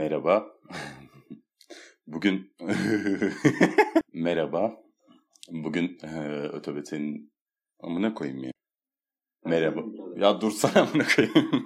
Merhaba. 0.00 0.46
Bugün 2.06 2.52
merhaba. 4.12 4.76
Bugün 5.50 5.98
e, 6.02 6.48
otobüsenin 6.48 7.32
amına 7.80 8.14
koyayım 8.14 8.44
ya. 8.44 8.50
Merhaba. 9.44 9.80
Ya 10.16 10.40
dursana 10.40 10.82
amına 10.82 11.06
koyayım. 11.16 11.60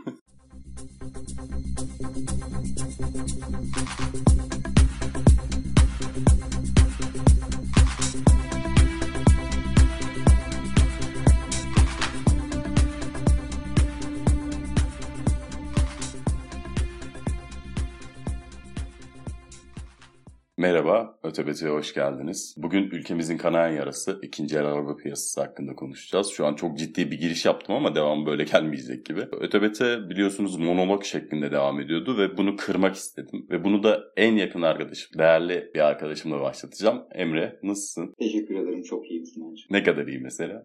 Ötebeti'ye 21.25 21.71
hoş 21.71 21.95
geldiniz. 21.95 22.55
Bugün 22.59 22.83
ülkemizin 22.83 23.37
kanayan 23.39 23.77
yarası 23.77 24.19
ikinci 24.23 24.57
el 24.57 24.65
araba 24.67 24.97
piyasası 24.97 25.41
hakkında 25.41 25.75
konuşacağız. 25.75 26.29
Şu 26.29 26.47
an 26.47 26.55
çok 26.55 26.79
ciddi 26.79 27.11
bir 27.11 27.21
giriş 27.21 27.45
yaptım 27.45 27.75
ama 27.75 27.95
devam 27.95 28.27
böyle 28.27 28.45
gelmeyecek 28.53 29.07
gibi. 29.07 29.21
Ötebete 29.41 30.11
biliyorsunuz 30.11 30.59
monolog 30.59 31.05
şeklinde 31.05 31.53
devam 31.53 31.81
ediyordu 31.81 32.19
ve 32.19 32.37
bunu 32.37 32.57
kırmak 32.57 32.95
istedim. 32.95 33.47
Ve 33.51 33.65
bunu 33.65 33.83
da 33.83 34.01
en 34.17 34.37
yakın 34.37 34.63
arkadaşım, 34.63 35.19
değerli 35.19 35.71
bir 35.75 35.81
arkadaşımla 35.81 36.41
başlatacağım. 36.41 37.03
Emre, 37.15 37.59
nasılsın? 37.63 38.15
Teşekkür 38.19 38.55
ederim. 38.55 38.83
Çok 38.83 39.11
iyi 39.11 39.27
Sinancığım. 39.27 39.67
Ne 39.71 39.83
kadar 39.83 40.07
iyi 40.07 40.19
mesela? 40.19 40.65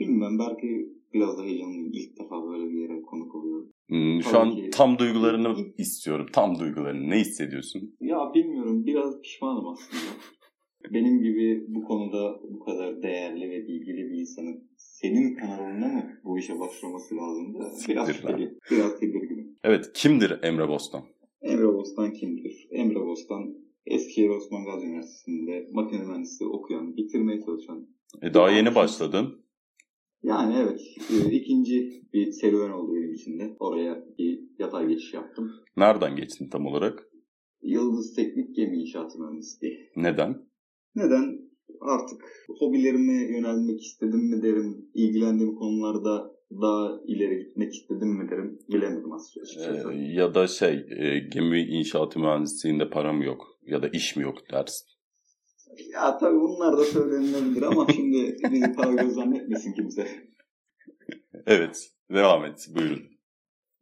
Bilmiyorum 0.00 0.38
belki 0.38 0.88
biraz 1.14 1.38
da 1.38 1.42
heyecanlıyım. 1.42 1.90
İlk 1.92 2.18
defa 2.20 2.42
böyle 2.48 2.70
bir 2.70 2.78
yere 2.80 3.02
konuk 3.02 3.34
oluyorum. 3.34 3.68
Hmm, 3.88 4.22
şu 4.22 4.30
Tabii 4.30 4.38
an 4.38 4.56
ki. 4.56 4.70
tam 4.70 4.98
duygularını 4.98 5.54
istiyorum. 5.78 6.26
Tam 6.32 6.58
duygularını. 6.58 7.10
Ne 7.10 7.16
hissediyorsun? 7.20 7.96
Pişmanım 9.22 9.68
aslında. 9.68 10.02
Benim 10.90 11.22
gibi 11.22 11.64
bu 11.68 11.84
konuda 11.84 12.40
bu 12.42 12.58
kadar 12.58 13.02
değerli 13.02 13.50
ve 13.50 13.68
bilgili 13.68 14.10
bir 14.10 14.18
insanın 14.18 14.70
senin 14.76 15.36
kanalında 15.36 15.88
mı 15.88 16.20
bu 16.24 16.38
işe 16.38 16.60
başlaması 16.60 17.16
lazımdı? 17.16 17.58
Biraz 17.88 18.06
tedirgin. 18.06 18.58
Biraz 18.70 19.00
tedirginim. 19.00 19.56
Evet, 19.64 19.90
kimdir 19.94 20.42
Emre 20.42 20.68
Bostan? 20.68 21.02
Emre 21.42 21.74
Bostan 21.74 22.12
kimdir? 22.12 22.68
Emre 22.70 23.00
Bostan 23.00 23.54
Eskişehir 23.86 24.28
Osman 24.28 24.64
Gazi 24.64 24.86
Üniversitesi'nde 24.86 25.68
makine 25.72 26.04
mühendisliği 26.04 26.50
okuyan, 26.50 26.96
bitirmeye 26.96 27.42
çalışan. 27.42 27.86
E, 28.22 28.34
daha 28.34 28.50
yeni 28.50 28.74
başladın. 28.74 29.44
Yani 30.22 30.54
evet 30.58 30.80
e, 31.10 31.30
ikinci 31.30 32.02
bir 32.12 32.32
serüven 32.32 32.70
oldu 32.70 32.94
benim 32.94 33.14
için 33.14 33.38
de. 33.38 33.56
Oraya 33.60 34.04
bir 34.18 34.40
yatay 34.58 34.88
geçiş 34.88 35.14
yaptım. 35.14 35.52
Nereden 35.76 36.16
geçtin 36.16 36.48
tam 36.48 36.66
olarak? 36.66 37.07
Yıldız 37.68 38.14
Teknik 38.14 38.56
Gemi 38.56 38.76
İnşaatı 38.76 39.18
Mühendisliği. 39.18 39.90
Neden? 39.96 40.36
Neden? 40.94 41.38
Artık 41.80 42.22
hobilerime 42.58 43.12
yönelmek 43.12 43.80
istedim 43.82 44.30
mi 44.30 44.42
derim, 44.42 44.90
ilgilendiğim 44.94 45.54
konularda 45.54 46.30
daha 46.50 47.00
ileri 47.06 47.38
gitmek 47.38 47.74
istedim 47.74 48.08
mi 48.08 48.30
derim, 48.30 48.58
bilemedim 48.72 49.12
açıkçası. 49.12 49.92
Ee, 49.92 49.96
ya 49.96 50.34
da 50.34 50.46
şey 50.46 50.86
e, 50.90 51.18
gemi 51.18 51.60
inşaatı 51.60 52.18
mühendisliğinde 52.20 52.90
param 52.90 53.22
yok 53.22 53.58
ya 53.62 53.82
da 53.82 53.88
iş 53.88 54.16
mi 54.16 54.22
yok 54.22 54.38
dersin. 54.52 54.88
Ya 55.92 56.18
tabii 56.18 56.40
bunlar 56.40 56.78
da 56.78 56.84
söylenilebilir 56.84 57.62
ama 57.62 57.86
şimdi 57.94 58.36
bizi 58.50 58.72
para 58.72 59.02
göz 59.02 59.14
zannetmesin 59.14 59.72
kimse. 59.72 60.08
Evet 61.46 61.90
devam 62.10 62.44
et 62.44 62.68
buyurun. 62.74 63.17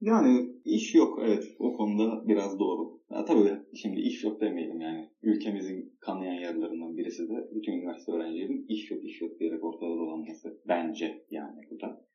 Yani 0.01 0.49
iş 0.65 0.95
yok 0.95 1.19
evet 1.23 1.45
o 1.59 1.77
konuda 1.77 2.29
biraz 2.29 2.59
doğru. 2.59 3.01
Ya 3.11 3.25
tabii 3.25 3.57
şimdi 3.75 4.01
iş 4.01 4.25
yok 4.25 4.41
demeyelim 4.41 4.81
yani. 4.81 5.11
Ülkemizin 5.23 5.97
kanayan 6.01 6.41
yerlerinden 6.41 6.97
birisi 6.97 7.29
de 7.29 7.51
bütün 7.55 7.73
üniversite 7.73 8.13
öğrencilerinin 8.13 8.67
iş 8.69 8.91
yok 8.91 9.05
iş 9.05 9.21
yok 9.21 9.41
diyerek 9.41 9.65
ortada 9.65 9.91
dolanması. 9.91 10.61
Bence 10.69 11.25
yani 11.31 11.61
bu 11.71 11.81
da. 11.81 12.07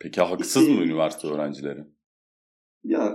Peki 0.00 0.20
haksız 0.20 0.68
mı 0.68 0.84
üniversite 0.84 1.28
öğrencileri? 1.28 1.80
Ya 2.84 3.14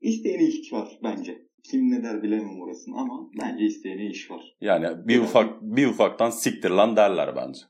isteyene 0.00 0.44
iş 0.44 0.72
var 0.72 0.98
bence. 1.02 1.48
Kim 1.70 1.90
ne 1.90 2.02
der 2.02 2.22
bilemem 2.22 2.60
orasını 2.60 2.96
ama 2.96 3.30
bence 3.42 3.64
isteyene 3.64 4.06
iş 4.06 4.30
var. 4.30 4.56
Yani 4.60 5.08
bir 5.08 5.18
ufak 5.20 5.62
bir 5.62 5.86
ufaktan 5.86 6.30
siktir 6.30 6.70
lan 6.70 6.96
derler 6.96 7.36
bence. 7.36 7.60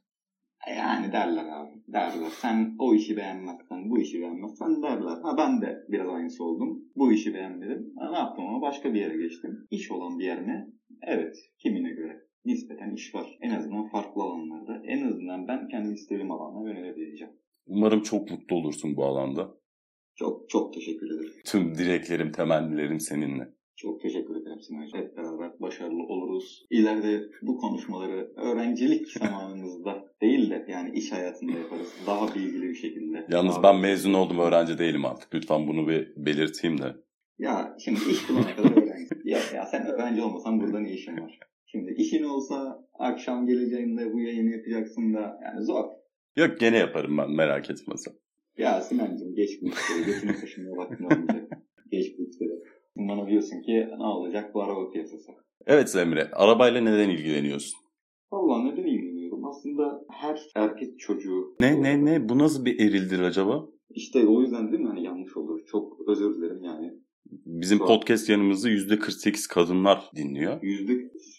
Yani 0.66 1.12
derler 1.12 1.44
abi. 1.44 1.70
Derler. 1.88 2.30
Sen 2.30 2.76
o 2.78 2.94
işi 2.94 3.16
beğenmezsen, 3.16 3.90
bu 3.90 3.98
işi 3.98 4.20
beğenmezsen 4.20 4.82
derler. 4.82 5.16
Ha 5.22 5.34
ben 5.38 5.60
de 5.60 5.84
biraz 5.88 6.08
aynısı 6.08 6.44
oldum. 6.44 6.84
Bu 6.96 7.12
işi 7.12 7.34
beğenmedim. 7.34 7.92
Ha, 7.98 8.10
ne 8.10 8.18
yaptım 8.18 8.44
ama 8.46 8.62
başka 8.62 8.94
bir 8.94 9.00
yere 9.00 9.16
geçtim. 9.16 9.66
İş 9.70 9.90
olan 9.90 10.18
bir 10.18 10.24
yer 10.24 10.42
mi? 10.42 10.72
Evet. 11.02 11.36
Kimine 11.58 11.90
göre? 11.90 12.20
Nispeten 12.44 12.94
iş 12.94 13.14
var. 13.14 13.38
En 13.40 13.50
azından 13.50 13.88
farklı 13.88 14.22
alanlarda. 14.22 14.82
En 14.84 15.08
azından 15.08 15.48
ben 15.48 15.68
kendi 15.68 15.94
istediğim 15.94 16.30
alana 16.30 16.68
yönelebileceğim. 16.68 17.32
Umarım 17.66 18.02
çok 18.02 18.30
mutlu 18.30 18.56
olursun 18.56 18.96
bu 18.96 19.04
alanda. 19.04 19.58
Çok 20.14 20.48
çok 20.50 20.74
teşekkür 20.74 21.06
ederim. 21.06 21.32
Tüm 21.44 21.74
dileklerim, 21.74 22.32
temennilerim 22.32 23.00
seninle. 23.00 23.48
Çok 23.76 24.00
teşekkür 24.00 24.36
ederim 24.36 24.60
Sinan'cığım. 24.60 25.00
Hep 25.00 25.16
beraber 25.16 25.27
başarılı 25.68 26.02
oluruz. 26.02 26.66
İleride 26.70 27.22
bu 27.42 27.58
konuşmaları 27.58 28.32
öğrencilik 28.36 29.12
zamanımızda 29.18 30.04
değil 30.22 30.50
de 30.50 30.66
yani 30.68 30.90
iş 30.98 31.12
hayatında 31.12 31.58
yaparız. 31.58 31.94
Daha 32.06 32.34
bilgili 32.34 32.68
bir 32.68 32.74
şekilde. 32.74 33.26
Yalnız 33.30 33.54
Daha- 33.54 33.62
ben 33.62 33.80
mezun 33.80 34.14
oldum 34.14 34.38
öğrenci 34.38 34.78
değilim 34.78 35.04
artık. 35.04 35.34
Lütfen 35.34 35.68
bunu 35.68 35.88
bir 35.88 36.12
belirteyim 36.16 36.78
de. 36.78 36.96
Ya 37.38 37.76
şimdi 37.84 38.00
iş 38.10 38.28
bulana 38.28 38.56
kadar 38.56 38.82
öğrenci. 38.82 39.08
ya, 39.24 39.38
ya 39.54 39.66
sen 39.66 39.86
öğrenci 39.86 40.22
olmasan 40.22 40.60
burada 40.60 40.80
ne 40.80 40.92
işin 40.92 41.16
var? 41.20 41.38
Şimdi 41.66 41.92
işin 41.92 42.22
olsa 42.24 42.84
akşam 42.98 43.46
geleceğinde 43.46 44.12
bu 44.12 44.20
yayını 44.20 44.50
yapacaksın 44.50 45.14
da 45.14 45.40
yani 45.44 45.64
zor. 45.64 45.84
Yok 46.36 46.60
gene 46.60 46.78
yaparım 46.78 47.18
ben 47.18 47.30
merak 47.30 47.70
etme 47.70 47.94
sen. 47.96 48.14
Ya 48.58 48.80
Sinancığım 48.80 49.34
geç 49.34 49.50
bu 49.62 49.66
işleri. 49.68 50.06
Götünü 50.06 50.40
kaşınmaya 50.40 50.76
vaktin 50.76 51.04
olmayacak. 51.04 51.58
Geç 51.90 52.18
bu 52.18 52.22
işleri. 52.22 52.62
Bana 52.96 53.26
diyorsun 53.26 53.62
ki 53.62 53.88
ne 53.98 54.04
olacak 54.06 54.54
bu 54.54 54.62
araba 54.62 54.90
piyasası? 54.90 55.32
Evet 55.66 55.96
Emre, 55.96 56.30
arabayla 56.30 56.80
neden 56.80 57.10
ilgileniyorsun? 57.10 57.78
Vallahi 58.32 58.64
neden 58.70 58.86
ilgileniyorum? 58.86 59.44
Aslında 59.44 60.04
her 60.10 60.40
erkek 60.56 60.98
çocuğu... 60.98 61.56
Ne 61.60 61.82
ne 61.82 62.04
ne? 62.04 62.28
Bu 62.28 62.38
nasıl 62.38 62.64
bir 62.64 62.80
erildir 62.80 63.20
acaba? 63.20 63.66
İşte 63.90 64.26
o 64.26 64.40
yüzden 64.40 64.72
değil 64.72 64.82
mi 64.82 64.88
hani 64.88 65.04
yanlış 65.04 65.36
olur. 65.36 65.60
Çok 65.66 66.08
özür 66.08 66.34
dilerim 66.36 66.62
yani. 66.62 66.92
Bizim 67.46 67.78
Doğru. 67.78 67.86
podcast 67.86 68.28
yanımızda 68.28 68.68
%48 68.70 69.48
kadınlar 69.54 70.10
dinliyor. 70.16 70.62
Yüzde 70.62 70.92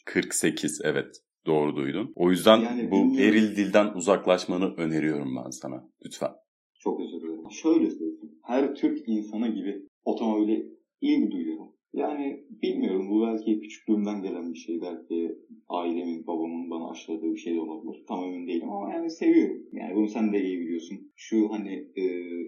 48 0.06 0.82
evet. 0.84 1.22
Doğru 1.46 1.76
duydun. 1.76 2.12
O 2.16 2.30
yüzden 2.32 2.58
Yani 2.58 2.92
bu 2.92 2.96
bilmiyorum. 2.96 3.20
eril 3.20 3.56
dilden 3.56 3.94
uzaklaşmanı 3.94 4.74
öneriyorum 4.78 5.36
ben 5.46 5.50
sana. 5.50 5.90
Lütfen. 6.06 6.32
çok 6.80 7.00
özür 7.02 7.22
dilerim. 7.22 7.52
Şöyle 7.52 7.90
söyleyeyim. 7.90 8.32
Her 8.44 8.76
Türk 8.76 9.08
insanı 9.08 9.48
gibi 9.48 9.88
otomobile 10.04 10.66
ilgi 11.02 11.32
duyuyorum. 11.32 11.68
Yani 11.94 12.44
bilmiyorum 12.64 13.10
bu 13.10 13.28
belki 13.28 13.60
küçüklüğümden 13.60 14.22
gelen 14.22 14.54
bir 14.54 14.60
şey. 14.60 14.82
Belki 14.82 15.36
ailemin, 15.70 16.28
babamın 16.28 16.70
bana 16.70 16.90
aşıladığı 16.90 17.34
bir 17.34 17.38
şey 17.38 17.56
de 17.56 17.60
olabilir. 17.60 18.04
Tam 18.08 18.24
emin 18.24 18.48
değilim 18.48 18.70
ama 18.70 18.94
yani 18.94 19.10
seviyorum. 19.12 19.58
Yani 19.72 19.96
bunu 19.96 20.08
sen 20.08 20.34
de 20.34 20.44
iyi 20.44 20.60
biliyorsun. 20.60 21.12
Şu 21.16 21.50
hani 21.52 21.88
e, 21.96 22.04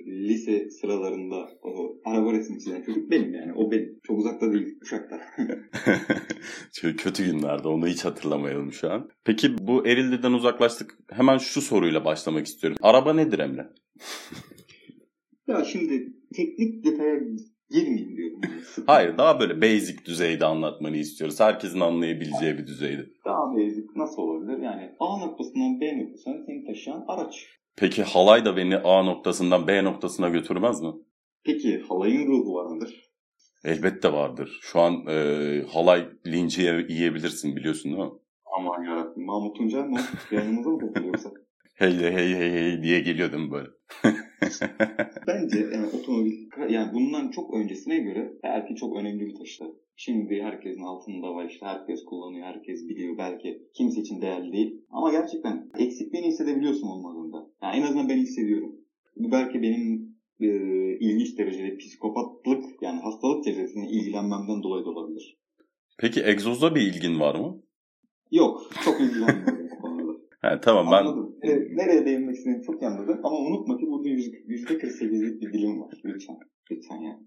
lise 0.05 0.69
sıralarında 0.69 1.49
o 1.61 1.97
araba 2.05 2.33
resmi 2.33 2.59
çizen 2.59 2.81
çocuk 2.81 3.11
benim 3.11 3.33
yani. 3.33 3.53
O 3.53 3.71
benim. 3.71 3.99
Çok 4.03 4.19
uzakta 4.19 4.53
değil. 4.53 4.77
Uşakta. 4.81 5.21
Şöyle 6.73 6.95
kötü 6.97 7.25
günlerde 7.25 7.67
onu 7.67 7.87
hiç 7.87 8.05
hatırlamayalım 8.05 8.71
şu 8.71 8.91
an. 8.91 9.09
Peki 9.25 9.57
bu 9.57 9.87
eril 9.87 10.11
dilden 10.11 10.33
uzaklaştık. 10.33 10.97
Hemen 11.11 11.37
şu 11.37 11.61
soruyla 11.61 12.05
başlamak 12.05 12.45
istiyorum. 12.45 12.77
Araba 12.81 13.13
nedir 13.13 13.39
Emre? 13.39 13.69
ya 15.47 15.63
şimdi 15.63 16.13
teknik 16.33 16.85
detaya 16.85 17.19
girmeyeyim 17.71 18.17
diyorum. 18.17 18.41
Hayır 18.87 19.17
daha 19.17 19.39
böyle 19.39 19.61
basic 19.61 20.05
düzeyde 20.05 20.45
anlatmanı 20.45 20.97
istiyoruz. 20.97 21.39
Herkesin 21.39 21.79
anlayabileceği 21.79 22.57
bir 22.57 22.67
düzeyde. 22.67 23.05
Daha 23.25 23.53
basic 23.55 23.85
nasıl 23.95 24.21
olabilir? 24.21 24.59
Yani 24.63 24.91
A 24.99 25.17
noktasından 25.17 25.81
B 25.81 25.99
noktasına 25.99 26.33
seni 26.45 26.65
taşıyan 26.65 27.05
araç. 27.07 27.47
Peki 27.77 28.03
halay 28.03 28.45
da 28.45 28.57
beni 28.57 28.77
A 28.77 29.03
noktasından 29.03 29.67
B 29.67 29.83
noktasına 29.83 30.29
götürmez 30.29 30.81
mi? 30.81 30.91
Peki 31.45 31.79
halayın 31.89 32.27
ruhu 32.27 32.53
var 32.53 32.65
mıdır? 32.65 33.11
Elbette 33.65 34.13
vardır. 34.13 34.59
Şu 34.61 34.79
an 34.79 34.93
e, 35.09 35.15
halay 35.73 36.07
linci 36.27 36.61
ye- 36.61 36.85
yiyebilirsin 36.89 37.55
biliyorsun 37.55 37.91
değil 37.91 38.03
mi? 38.03 38.11
Aman 38.57 38.83
yarabbim. 38.83 39.25
Mahmut 39.25 39.55
Tuncay 39.57 39.83
mı? 39.83 39.97
Yanımıza 40.31 40.69
mı 40.69 40.79
katılıyorsa? 40.79 41.29
Hey 41.75 41.93
hey 41.97 42.13
hey 42.35 42.51
hey 42.51 42.83
diye 42.83 42.99
geliyor 42.99 43.31
değil 43.31 43.43
mi 43.43 43.51
böyle? 43.51 43.67
Bence 45.27 45.59
yani 45.59 45.87
otomobil 45.87 46.33
yani 46.69 46.93
bundan 46.93 47.31
çok 47.31 47.53
öncesine 47.53 47.97
göre 47.97 48.33
belki 48.43 48.75
çok 48.75 48.97
önemli 48.97 49.25
bir 49.25 49.35
taşıt. 49.35 49.67
Şimdi 49.95 50.41
herkesin 50.43 50.81
altında 50.81 51.35
var 51.35 51.49
işte 51.49 51.65
herkes 51.65 52.03
kullanıyor, 52.05 52.47
herkes 52.47 52.87
biliyor. 52.89 53.17
Belki 53.17 53.61
kimse 53.73 54.01
için 54.01 54.21
değerli 54.21 54.51
değil. 54.51 54.81
Ama 54.89 55.11
gerçekten 55.11 55.69
eksikliğini 55.77 56.27
hissedebiliyorsun 56.27 56.87
olmadığında. 56.87 57.47
Yani 57.63 57.77
en 57.77 57.81
azından 57.81 58.09
ben 58.09 58.17
hissediyorum. 58.17 58.75
Bu 59.15 59.31
belki 59.31 59.61
benim 59.61 60.15
e, 60.39 60.47
ilginç 60.99 61.37
derecede 61.37 61.77
psikopatlık 61.77 62.81
yani 62.81 62.99
hastalık 62.99 63.45
derecesine 63.45 63.89
ilgilenmemden 63.89 64.63
dolayı 64.63 64.85
da 64.85 64.89
olabilir. 64.89 65.37
Peki 65.97 66.23
egzozda 66.23 66.75
bir 66.75 66.81
ilgin 66.81 67.19
var 67.19 67.35
mı? 67.35 67.61
Yok. 68.31 68.69
Çok 68.85 69.01
ilgilenmiyorum 69.01 69.60
He, 70.41 70.59
tamam 70.61 70.87
ben 70.91 71.05
Anladım. 71.05 71.35
E, 71.43 71.49
nereye 71.49 72.05
değinmek 72.05 72.35
istediğini 72.35 72.63
çok 72.63 72.81
iyi 72.81 72.87
anladım. 72.87 73.19
Ama 73.23 73.37
unutma 73.37 73.77
ki 73.77 73.85
burada 73.87 74.09
yüzde 74.09 74.73
48'lik 74.73 75.41
bir 75.41 75.53
dilim 75.53 75.81
var. 75.81 75.93
Lütfen. 76.05 76.37
Lütfen 76.71 76.95
yani. 76.95 77.19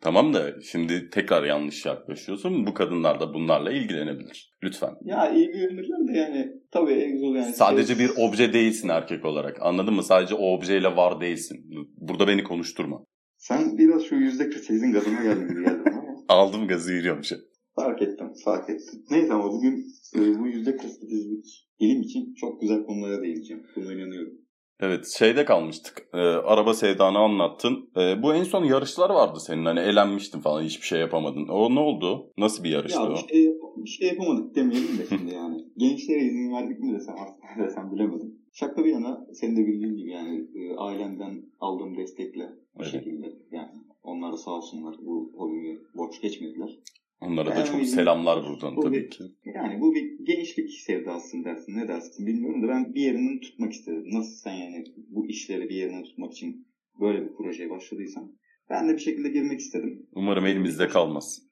tamam 0.00 0.34
da 0.34 0.60
şimdi 0.60 1.10
tekrar 1.10 1.44
yanlış 1.44 1.86
yaklaşıyorsun. 1.86 2.66
Bu 2.66 2.74
kadınlar 2.74 3.20
da 3.20 3.34
bunlarla 3.34 3.72
ilgilenebilir. 3.72 4.50
Lütfen. 4.64 4.94
Ya 5.02 5.30
ilgilenirler 5.30 6.08
de 6.08 6.18
yani 6.18 6.52
tabii 6.70 6.92
egzoz 6.92 7.36
yani. 7.36 7.52
Sadece 7.52 7.94
şey- 7.94 8.04
bir 8.04 8.10
obje 8.18 8.52
değilsin 8.52 8.88
erkek 8.88 9.24
olarak. 9.24 9.56
Anladın 9.60 9.94
mı? 9.94 10.02
Sadece 10.02 10.34
o 10.34 10.56
objeyle 10.56 10.96
var 10.96 11.20
değilsin. 11.20 11.66
Burada 11.96 12.28
beni 12.28 12.44
konuşturma. 12.44 13.04
Sen 13.36 13.78
biraz 13.78 14.02
şu 14.02 14.14
%48'in 14.14 14.92
gazına 14.92 15.22
geldin 15.22 15.48
gibi 15.48 15.64
geldi 15.64 15.82
bana 15.86 15.98
ama. 15.98 16.14
Aldım 16.28 16.68
gazı 16.68 16.92
yürüyorum 16.92 17.24
şey. 17.24 17.38
Fark 17.76 18.02
ettim, 18.02 18.13
fark 18.44 18.70
ettim. 18.70 19.04
Neyse 19.10 19.32
ama 19.32 19.52
bugün 19.52 19.86
e, 20.16 20.18
bu 20.18 20.48
%48'lik 20.48 21.68
dilim 21.80 22.02
için 22.02 22.34
çok 22.34 22.60
güzel 22.60 22.86
konulara 22.86 23.22
değineceğim. 23.22 23.62
Buna 23.76 23.92
inanıyorum. 23.92 24.32
Evet 24.80 25.06
şeyde 25.18 25.44
kalmıştık. 25.44 26.08
Ee, 26.14 26.18
araba 26.18 26.74
sevdanı 26.74 27.18
anlattın. 27.18 27.90
Ee, 27.96 28.22
bu 28.22 28.34
en 28.34 28.42
son 28.44 28.64
yarışlar 28.64 29.10
vardı 29.10 29.40
senin. 29.40 29.64
Hani 29.64 29.80
elenmiştin 29.80 30.40
falan 30.40 30.62
hiçbir 30.62 30.86
şey 30.86 31.00
yapamadın. 31.00 31.48
O 31.48 31.74
ne 31.74 31.80
oldu? 31.80 32.32
Nasıl 32.38 32.64
bir 32.64 32.70
yarıştı 32.70 33.00
Ya 33.00 33.06
o? 33.06 33.12
bir 33.12 33.28
şey, 33.28 33.52
bir 33.76 33.90
şey 33.90 34.08
yapamadık 34.08 34.54
demeyelim 34.54 34.98
de 34.98 35.06
şimdi 35.08 35.34
yani. 35.34 35.64
Gençlere 35.76 36.18
izin 36.24 36.52
verdik 36.52 36.80
mi 36.80 36.94
desem 36.94 37.14
aslında 37.14 37.64
desem 37.68 37.92
bilemedim. 37.92 38.38
Şaka 38.52 38.84
bir 38.84 38.90
yana 38.90 39.26
senin 39.32 39.56
de 39.56 39.66
bildiğin 39.66 39.96
gibi 39.96 40.10
yani 40.10 40.46
e, 40.54 40.76
ailemden 40.76 41.42
aldığım 41.60 41.96
destekle 41.96 42.48
bir 42.78 42.82
Evet. 42.82 42.92
şekilde 42.92 43.26
yani 43.50 43.70
onlar 44.02 44.32
sağ 44.36 44.50
olsunlar 44.50 44.94
bu 45.00 45.32
hobimi 45.36 45.78
borç 45.94 46.20
geçmediler. 46.20 46.78
Onlara 47.20 47.56
da 47.56 47.64
çok 47.64 47.86
selamlar 47.86 48.44
buradan 48.44 48.76
Bu 48.76 48.80
tabii 48.82 48.96
bir- 48.96 49.10
ki. 49.10 49.24
Yani 49.44 49.80
bu 49.80 49.94
bir 49.94 50.24
gençlik 50.24 50.70
sevdası 50.70 51.44
dersin 51.44 51.76
ne 51.76 51.88
dersin 51.88 52.26
bilmiyorum 52.26 52.62
da 52.62 52.68
ben 52.68 52.94
bir 52.94 53.00
yerinden 53.00 53.40
tutmak 53.40 53.72
istedim. 53.72 54.04
Nasıl 54.12 54.36
sen 54.36 54.54
yani 54.54 54.84
bu 55.08 55.26
işleri 55.26 55.68
bir 55.68 55.74
yerinden 55.74 56.02
tutmak 56.04 56.32
için 56.32 56.66
böyle 57.00 57.22
bir 57.22 57.34
projeye 57.36 57.70
başladıysan 57.70 58.32
ben 58.70 58.88
de 58.88 58.92
bir 58.92 58.98
şekilde 59.00 59.28
girmek 59.28 59.60
istedim. 59.60 60.06
Umarım 60.12 60.46
elimizde 60.46 60.88
kalmaz. 60.88 61.42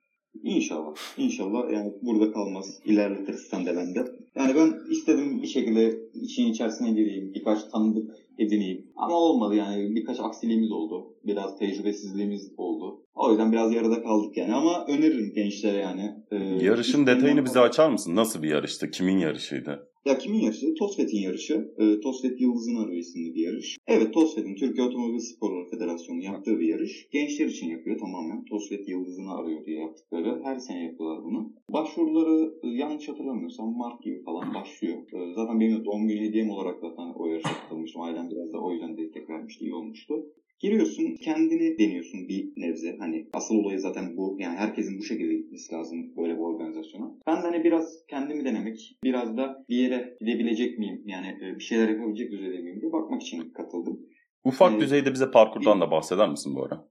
İnşallah. 0.42 0.94
İnşallah 1.18 1.72
yani 1.72 1.92
burada 2.02 2.32
kalmaz. 2.32 2.80
İlerletiriz 2.84 3.40
sen 3.40 3.66
de 3.66 3.76
ben 3.76 3.94
de. 3.94 4.04
Yani 4.36 4.54
ben 4.54 4.90
istedim 4.90 5.42
bir 5.42 5.46
şekilde 5.46 5.98
işin 6.14 6.46
içerisine 6.52 6.90
gireyim. 6.90 7.34
Birkaç 7.34 7.64
tanıdık 7.64 8.10
edineyim. 8.38 8.86
Ama 8.96 9.14
olmadı 9.14 9.54
yani. 9.54 9.94
Birkaç 9.94 10.20
aksiliğimiz 10.20 10.72
oldu. 10.72 11.14
Biraz 11.24 11.58
tecrübesizliğimiz 11.58 12.52
oldu. 12.56 13.02
O 13.14 13.30
yüzden 13.30 13.52
biraz 13.52 13.74
yarıda 13.74 14.02
kaldık 14.02 14.36
yani. 14.36 14.54
Ama 14.54 14.86
öneririm 14.86 15.32
gençlere 15.34 15.76
yani. 15.78 16.10
Ee, 16.30 16.36
Yarışın 16.64 17.06
detayını 17.06 17.44
bize 17.44 17.60
açar 17.60 17.90
mısın? 17.90 18.16
Nasıl 18.16 18.42
bir 18.42 18.48
yarıştı? 18.48 18.90
Kimin 18.90 19.18
yarışıydı? 19.18 19.91
Ya 20.04 20.18
kimin 20.18 20.40
yarışı? 20.40 20.74
Tosfet'in 20.74 21.18
yarışı. 21.18 21.74
E, 21.78 22.00
Tosfet 22.00 22.40
Yıldız'ın 22.40 22.76
Arı 22.76 22.94
isimli 22.94 23.34
bir 23.34 23.40
yarış. 23.40 23.76
Evet 23.86 24.14
Tosfet'in 24.14 24.54
Türkiye 24.54 24.86
Otomobil 24.86 25.18
Sporları 25.18 25.70
Federasyonu 25.70 26.22
yaptığı 26.22 26.60
bir 26.60 26.68
yarış. 26.68 27.08
Gençler 27.12 27.46
için 27.46 27.66
yapıyor 27.66 27.98
tamamen. 27.98 28.44
Tosfet 28.44 28.88
Yıldız'ını 28.88 29.34
arıyor 29.34 29.66
diye 29.66 29.80
yaptıkları. 29.80 30.40
Her 30.44 30.58
sene 30.58 30.84
yapıyorlar 30.84 31.24
bunu. 31.24 31.52
Başvuruları 31.68 32.54
e, 32.62 32.68
yanlış 32.68 33.08
hatırlamıyorsam 33.08 33.76
Mart 33.76 34.02
gibi 34.02 34.22
falan 34.22 34.54
başlıyor. 34.54 34.98
E, 35.12 35.34
zaten 35.34 35.60
benim 35.60 35.80
de 35.80 35.84
doğum 35.84 36.08
günü 36.08 36.20
hediyem 36.20 36.50
olarak 36.50 36.80
zaten 36.80 37.12
o 37.14 37.26
yarışa 37.26 37.48
katılmıştım. 37.62 38.02
Ailem 38.02 38.30
biraz 38.30 38.52
da 38.52 38.58
o 38.58 38.72
yüzden 38.72 38.96
destek 38.96 39.30
vermişti. 39.30 39.64
iyi 39.64 39.74
olmuştu. 39.74 40.14
Giriyorsun 40.62 41.16
kendini 41.16 41.78
deniyorsun 41.78 42.28
bir 42.28 42.52
nebze. 42.56 42.96
Hani 42.98 43.28
asıl 43.32 43.54
olayı 43.54 43.80
zaten 43.80 44.16
bu. 44.16 44.36
Yani 44.38 44.56
herkesin 44.56 44.98
bu 44.98 45.02
şekilde 45.02 45.34
gitmesi 45.34 45.74
lazım 45.74 46.16
böyle 46.16 46.34
bir 46.34 46.38
organizasyona. 46.38 47.10
Ben 47.26 47.36
de 47.36 47.40
hani 47.40 47.64
biraz 47.64 48.06
kendimi 48.08 48.44
denemek, 48.44 48.98
biraz 49.04 49.36
da 49.36 49.64
bir 49.68 49.76
yere 49.76 50.16
gidebilecek 50.20 50.78
miyim? 50.78 51.02
Yani 51.06 51.26
e, 51.26 51.58
bir 51.58 51.64
şeyler 51.64 51.88
yapabilecek 51.88 52.32
düzeyde 52.32 52.58
miyim 52.58 52.80
diye 52.80 52.92
bakmak 52.92 53.22
için 53.22 53.50
katıldım. 53.50 54.00
Ufak 54.44 54.70
Evet. 54.70 54.80
düzeyde 54.82 55.12
bize 55.12 55.30
parkurdan 55.30 55.80
da 55.80 55.90
bahseder 55.90 56.28
misin 56.28 56.54
bu 56.54 56.64
ara? 56.64 56.88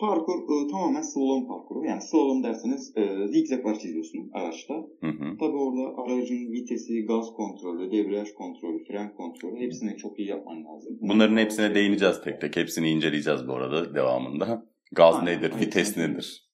Parkur 0.00 0.34
e, 0.34 0.70
tamamen 0.70 1.02
slalom 1.02 1.48
parkuru. 1.48 1.84
Yani 1.84 2.02
slalom 2.02 2.42
derseniz 2.42 2.92
e, 2.96 3.28
zigzaglar 3.28 3.78
çiziyorsun 3.78 4.30
araçta. 4.34 4.74
Hı 4.74 5.06
hı. 5.06 5.36
Tabii 5.40 5.56
orada 5.56 6.02
aracın 6.02 6.52
vitesi, 6.52 7.06
gaz 7.06 7.26
kontrolü, 7.36 7.92
debriyaj 7.92 8.32
kontrolü, 8.32 8.84
fren 8.84 9.14
kontrolü 9.14 9.60
hepsini 9.60 9.96
çok 9.96 10.18
iyi 10.18 10.28
yapman 10.28 10.64
lazım. 10.64 10.98
Bunların 11.00 11.36
hepsine 11.36 11.74
değineceğiz 11.74 12.20
tek 12.24 12.40
tek. 12.40 12.56
Hepsini 12.56 12.90
inceleyeceğiz 12.90 13.48
bu 13.48 13.54
arada 13.54 13.94
devamında. 13.94 14.66
Gaz 14.92 15.14
Aynen. 15.14 15.26
nedir? 15.26 15.52
Vites 15.60 15.98
Aynen. 15.98 16.12
nedir? 16.12 16.48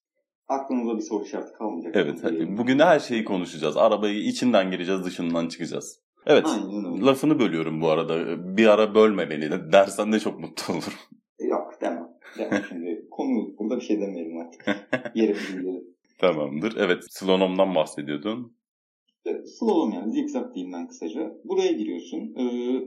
Aklınıza 0.48 0.96
bir 0.96 1.02
soru 1.02 1.24
işareti 1.24 1.52
kalmayacak. 1.52 1.96
Evet. 1.96 2.18
Bugün 2.58 2.78
her 2.78 3.00
şeyi 3.00 3.24
konuşacağız. 3.24 3.76
Arabayı 3.76 4.18
içinden 4.18 4.70
gireceğiz, 4.70 5.04
dışından 5.04 5.48
çıkacağız. 5.48 6.00
Evet. 6.26 6.46
Aynen. 6.46 7.06
Lafını 7.06 7.38
bölüyorum 7.38 7.80
bu 7.80 7.88
arada. 7.88 8.16
Bir 8.56 8.66
ara 8.66 8.94
bölme 8.94 9.30
beni 9.30 9.72
dersen 9.72 10.12
de 10.12 10.20
çok 10.20 10.40
mutlu 10.40 10.74
olurum. 10.74 10.98
Yok 11.40 11.78
demem. 11.80 12.08
Demem 12.38 12.62
bir 13.84 13.88
şey 13.88 14.00
demeyelim 14.00 14.38
artık. 14.38 14.66
Yere 15.14 15.34
bilgileri. 15.34 15.84
Tamamdır. 16.18 16.76
Evet. 16.76 17.04
Slalom'dan 17.10 17.74
bahsediyordun. 17.74 18.56
Slalom 19.44 19.92
yani 19.92 20.12
zigzag 20.12 20.54
diyeyim 20.54 20.72
ben 20.72 20.88
kısaca. 20.88 21.32
Buraya 21.44 21.72
giriyorsun. 21.72 22.34
Ee, 22.36 22.42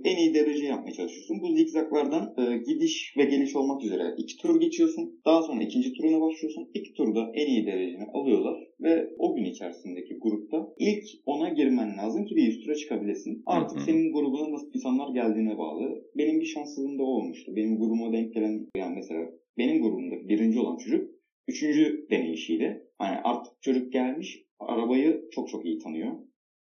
en 0.10 0.18
iyi 0.18 0.34
derece 0.34 0.66
yapmaya 0.66 0.94
çalışıyorsun. 0.94 1.42
Bu 1.42 1.56
zigzaglardan 1.56 2.34
e, 2.38 2.58
gidiş 2.58 3.14
ve 3.18 3.26
geliş 3.26 3.56
olmak 3.56 3.84
üzere 3.84 4.04
iki 4.18 4.38
tur 4.38 4.60
geçiyorsun. 4.62 5.22
Daha 5.26 5.42
sonra 5.44 5.64
ikinci 5.64 5.94
turuna 5.94 6.22
başlıyorsun. 6.22 6.70
İlk 6.74 6.96
turda 6.96 7.32
en 7.34 7.48
iyi 7.48 7.66
dereceni 7.66 8.06
alıyorlar 8.14 8.68
ve 8.82 9.10
o 9.18 9.36
gün 9.36 9.46
içerisindeki 9.46 10.18
grupta 10.22 10.74
ilk 10.80 11.04
ona 11.26 11.50
girmen 11.50 11.98
lazım 11.98 12.26
ki 12.26 12.36
bir 12.36 12.48
üst 12.48 12.66
tura 12.66 12.76
çıkabilesin. 12.76 13.44
Artık 13.46 13.78
Hı 13.78 13.82
hı. 13.82 13.86
senin 13.86 14.14
grubuna 14.14 14.52
nasıl 14.52 14.68
insanlar 14.74 15.14
geldiğine 15.14 15.58
bağlı. 15.58 16.04
Benim 16.18 16.40
bir 16.40 16.46
şanssızlığım 16.46 17.00
da 17.00 17.04
olmuştu. 17.04 17.56
Benim 17.56 17.80
grubuma 17.80 18.14
denk 18.14 18.34
gelen 18.34 18.68
yani 18.78 18.96
mesela 18.96 19.30
benim 19.58 19.82
grubumda 19.82 20.28
birinci 20.28 20.60
olan 20.60 20.78
çocuk 20.78 21.10
üçüncü 21.48 22.08
deneyişiydi. 22.10 22.84
Hani 22.98 23.18
artık 23.18 23.62
çocuk 23.62 23.94
gelmiş 23.94 24.44
arabayı 24.60 25.30
çok 25.32 25.50
çok 25.50 25.66
iyi 25.66 25.78
tanıyor. 25.80 26.12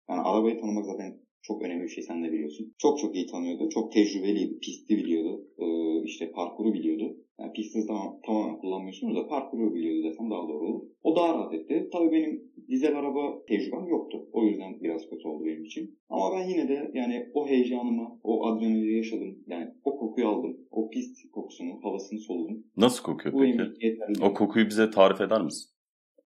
Yani 0.08 0.20
arabayı 0.20 0.58
tanımak 0.58 0.85
zaten 0.85 1.19
çok 1.43 1.62
önemli 1.62 1.82
bir 1.82 1.88
şey 1.88 2.05
sen 2.05 2.25
de 2.25 2.32
biliyorsun. 2.32 2.73
Çok 2.79 2.99
çok 2.99 3.14
iyi 3.14 3.26
tanıyordu. 3.26 3.69
Çok 3.69 3.93
tecrübeliydi. 3.93 4.58
Pisti 4.58 4.96
biliyordu. 4.96 5.46
Ee, 5.58 6.05
işte 6.05 6.31
parkuru 6.31 6.73
biliyordu. 6.73 7.17
Yani 7.41 7.52
pisti 7.52 7.87
tam, 7.87 8.20
tamamen 8.26 8.58
kullanmıyorsunuz 8.58 9.17
da 9.17 9.26
parkuru 9.26 9.75
biliyordu 9.75 10.02
desem 10.02 10.31
daha 10.31 10.49
doğru 10.49 10.67
olur. 10.67 10.87
O 11.02 11.17
daha 11.17 11.35
rahat 11.35 11.55
etti. 11.55 11.88
Tabii 11.93 12.12
benim 12.12 12.52
dizel 12.69 12.99
araba 12.99 13.44
tecrübem 13.49 13.87
yoktu. 13.87 14.29
O 14.32 14.44
yüzden 14.44 14.81
biraz 14.81 15.06
kötü 15.10 15.29
oldu 15.29 15.44
benim 15.44 15.65
için. 15.65 15.98
Ama 16.08 16.32
ben 16.32 16.48
yine 16.48 16.69
de 16.69 16.91
yani 16.94 17.27
o 17.34 17.48
heyecanımı, 17.48 18.19
o 18.22 18.46
adrenalini 18.46 18.96
yaşadım. 18.96 19.39
Yani 19.46 19.73
kokuyu 20.05 20.29
aldım. 20.29 20.56
O 20.70 20.91
pist 20.91 21.32
kokusunu, 21.32 21.81
havasını 21.82 22.19
soludum. 22.19 22.65
Nasıl 22.77 23.03
kokuyor 23.03 23.34
Bu 23.34 23.39
peki? 23.39 23.87
yeterli. 23.87 24.25
O 24.25 24.34
kokuyu 24.34 24.67
bize 24.69 24.91
tarif 24.91 25.20
eder 25.20 25.43
misin? 25.43 25.70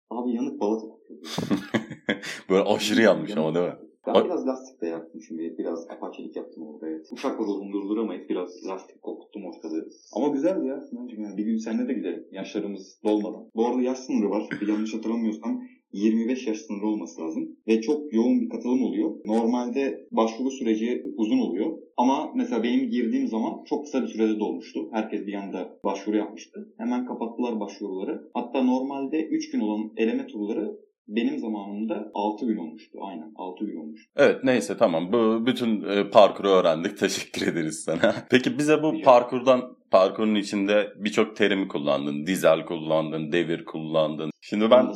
Abi 0.09 0.33
yanık 0.33 0.59
balata 0.61 0.87
kokuyor. 0.87 1.19
Böyle 2.49 2.63
aşırı 2.63 3.01
yanmış 3.01 3.37
ama 3.37 3.55
değil 3.55 3.65
mi? 3.65 3.73
Ben 4.07 4.13
Bak- 4.15 4.25
biraz 4.25 4.47
lastik 4.47 4.81
de 4.81 4.87
yaptım 4.87 5.21
şimdi. 5.21 5.55
Biraz 5.57 5.89
apaçilik 5.89 6.35
yaptım 6.35 6.63
orada. 6.67 6.89
Evet. 6.89 7.07
Uçakla 7.11 7.43
ruhumu 7.45 7.73
durduramayıp 7.73 8.29
biraz 8.29 8.65
lastik 8.67 9.01
kokuttum 9.01 9.45
ortalığı. 9.45 9.89
Ama 10.15 10.27
güzeldi 10.27 10.67
ya 10.67 10.81
Sinancığım 10.81 11.23
yani. 11.23 11.37
Bir 11.37 11.43
gün 11.45 11.57
seninle 11.57 11.87
de 11.87 11.93
gidelim. 11.93 12.27
Yaşlarımız 12.31 12.99
dolmadan. 13.03 13.49
Bu 13.55 13.67
arada 13.67 13.81
yaş 13.81 13.97
sınırı 13.99 14.29
var. 14.29 14.43
Yanlış 14.67 14.93
hatırlamıyorsam 14.93 15.61
25 15.95 16.47
yaş 16.47 16.57
sınırı 16.57 16.87
olması 16.87 17.21
lazım. 17.21 17.55
Ve 17.67 17.81
çok 17.81 18.13
yoğun 18.13 18.41
bir 18.41 18.49
katılım 18.49 18.83
oluyor. 18.83 19.11
Normalde 19.25 20.07
başvuru 20.11 20.51
süreci 20.51 21.03
uzun 21.17 21.39
oluyor. 21.39 21.77
Ama 21.97 22.31
mesela 22.35 22.63
benim 22.63 22.89
girdiğim 22.89 23.27
zaman 23.27 23.63
çok 23.65 23.83
kısa 23.83 24.01
bir 24.01 24.07
sürede 24.07 24.39
dolmuştu. 24.39 24.79
Herkes 24.91 25.25
bir 25.25 25.33
anda 25.33 25.77
başvuru 25.85 26.17
yapmıştı. 26.17 26.73
Hemen 26.77 27.05
kapattılar 27.05 27.59
başvuruları. 27.59 28.21
Hatta 28.33 28.61
normalde 28.61 29.25
3 29.25 29.51
gün 29.51 29.59
olan 29.59 29.91
eleme 29.97 30.27
turları 30.27 30.84
benim 31.07 31.39
zamanımda 31.39 32.11
6 32.13 32.45
gün 32.45 32.57
olmuştu. 32.57 32.99
Aynen 33.01 33.31
6 33.35 33.65
gün 33.65 33.75
olmuştu. 33.75 34.11
Evet 34.15 34.43
neyse 34.43 34.77
tamam. 34.77 35.13
Bu 35.13 35.45
bütün 35.45 35.81
e, 35.81 36.09
parkuru 36.09 36.49
öğrendik. 36.49 36.97
Teşekkür 36.99 37.47
ederiz 37.47 37.83
sana. 37.83 38.15
Peki 38.29 38.57
bize 38.57 38.83
bu 38.83 39.01
parkurdan 39.01 39.77
parkurun 39.91 40.35
içinde 40.35 40.87
birçok 40.95 41.35
terimi 41.35 41.67
kullandın. 41.67 42.25
Dizel 42.25 42.65
kullandın, 42.65 43.31
devir 43.31 43.65
kullandın. 43.65 44.31
Şimdi 44.41 44.71
ben 44.71 44.87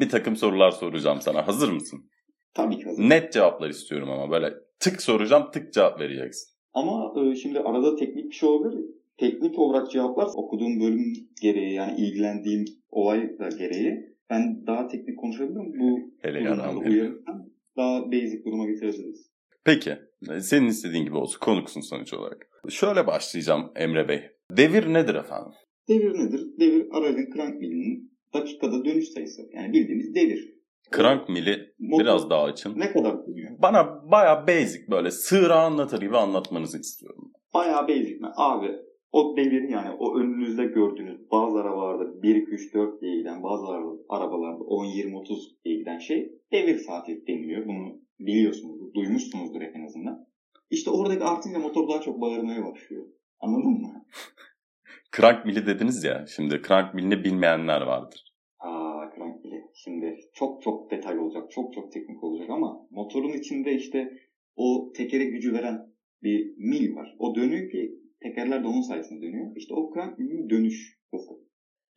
bir 0.00 0.08
takım 0.08 0.36
sorular 0.36 0.70
soracağım 0.70 1.18
sana. 1.20 1.46
Hazır 1.46 1.72
mısın? 1.72 2.10
Tabii 2.54 2.76
ki 2.76 2.84
hazır. 2.84 3.08
Net 3.08 3.32
cevaplar 3.32 3.70
istiyorum 3.70 4.10
ama 4.10 4.30
böyle 4.30 4.54
tık 4.80 5.02
soracağım 5.02 5.50
tık 5.52 5.72
cevap 5.72 6.00
vereceksin. 6.00 6.56
Ama 6.74 7.12
e, 7.20 7.34
şimdi 7.34 7.60
arada 7.60 7.96
teknik 7.96 8.30
bir 8.30 8.34
şey 8.34 8.48
olabilir. 8.48 8.84
Teknik 9.18 9.58
olarak 9.58 9.90
cevaplar 9.90 10.28
okuduğum 10.34 10.80
bölüm 10.80 11.12
gereği 11.42 11.74
yani 11.74 12.00
ilgilendiğim 12.00 12.64
olay 12.90 13.38
da 13.38 13.48
gereği 13.48 14.15
ben 14.30 14.66
daha 14.66 14.86
teknik 14.88 15.18
konuşabilirim. 15.18 15.72
Bu 15.80 16.00
Hele 16.22 16.40
durumlarda 16.40 16.62
yaram. 16.66 16.78
uyarırsan 16.78 17.50
daha 17.76 18.12
basic 18.12 18.44
duruma 18.44 18.66
getirebiliriz. 18.66 19.30
Peki. 19.64 19.96
Senin 20.40 20.66
istediğin 20.66 21.04
gibi 21.04 21.16
olsun. 21.16 21.38
Konuksun 21.40 21.80
sonuç 21.80 22.14
olarak. 22.14 22.46
Şöyle 22.68 23.06
başlayacağım 23.06 23.72
Emre 23.76 24.08
Bey. 24.08 24.22
Devir 24.50 24.92
nedir 24.94 25.14
efendim? 25.14 25.52
Devir 25.88 26.14
nedir? 26.18 26.40
Devir 26.60 26.86
aracın 26.92 27.30
crank 27.36 27.60
milinin 27.60 28.12
dakikada 28.34 28.84
dönüş 28.84 29.08
sayısı. 29.08 29.42
Yani 29.54 29.72
bildiğimiz 29.72 30.14
devir. 30.14 30.56
Crank 30.96 31.28
mili 31.28 31.74
Motor 31.78 32.04
biraz 32.04 32.30
daha 32.30 32.42
açın. 32.42 32.78
ne 32.78 32.92
kadar 32.92 33.26
dönüyor? 33.26 33.50
Bana 33.62 34.10
baya 34.10 34.46
basic 34.46 34.90
böyle 34.90 35.10
sığra 35.10 35.54
anlatır 35.60 36.00
gibi 36.00 36.16
anlatmanızı 36.16 36.78
istiyorum. 36.78 37.32
Bayağı 37.54 37.88
basic 37.88 38.14
mi? 38.20 38.28
Abi 38.36 38.70
o 39.12 39.36
devir 39.36 39.68
yani 39.68 39.90
o 39.98 40.18
önünüzde 40.18 40.64
gördüğünüz 40.64 41.30
bazı 41.30 41.58
arabalarda 41.58 42.22
1, 42.22 42.36
2, 42.36 42.50
3, 42.50 42.74
4 42.74 43.00
diye 43.00 43.16
giden 43.16 43.42
bazı 43.42 43.66
arabalarda 44.08 44.64
10, 44.64 44.84
20, 44.84 45.16
30 45.16 45.64
diye 45.64 45.76
giden 45.76 45.98
şey 45.98 46.32
devir 46.52 46.78
saati 46.78 47.26
deniliyor. 47.26 47.66
Bunu 47.66 48.00
biliyorsunuzdur, 48.20 48.94
duymuşsunuzdur 48.94 49.60
en 49.60 49.84
azından. 49.84 50.26
İşte 50.70 50.90
oradaki 50.90 51.24
artınca 51.24 51.58
motor 51.58 51.88
daha 51.88 52.00
çok 52.00 52.20
bağırmaya 52.20 52.64
başlıyor. 52.64 53.06
Anladın 53.40 53.70
mı? 53.70 54.06
Crank 55.16 55.46
mili 55.46 55.66
dediniz 55.66 56.04
ya. 56.04 56.24
Şimdi 56.36 56.62
crank 56.68 56.94
milini 56.94 57.24
bilmeyenler 57.24 57.80
vardır. 57.80 58.34
Aa 58.58 59.10
crank 59.16 59.44
bile. 59.44 59.62
Şimdi 59.74 60.16
çok 60.32 60.62
çok 60.62 60.90
detay 60.90 61.18
olacak, 61.18 61.50
çok 61.50 61.74
çok 61.74 61.92
teknik 61.92 62.24
olacak 62.24 62.50
ama 62.50 62.86
motorun 62.90 63.32
içinde 63.32 63.74
işte 63.74 64.12
o 64.56 64.92
tekere 64.96 65.24
gücü 65.24 65.52
veren 65.52 65.78
bir 66.22 66.54
mil 66.56 66.94
var. 66.96 67.16
O 67.18 67.34
dönüyor 67.34 67.70
ki 67.70 68.05
tekerler 68.22 68.64
de 68.64 68.66
onun 68.66 68.80
sayesinde 68.80 69.26
dönüyor. 69.26 69.56
İşte 69.56 69.74
o 69.74 69.94
crank 69.94 70.18
milinin 70.18 70.50
dönüş 70.50 70.98
hızı. 71.10 71.46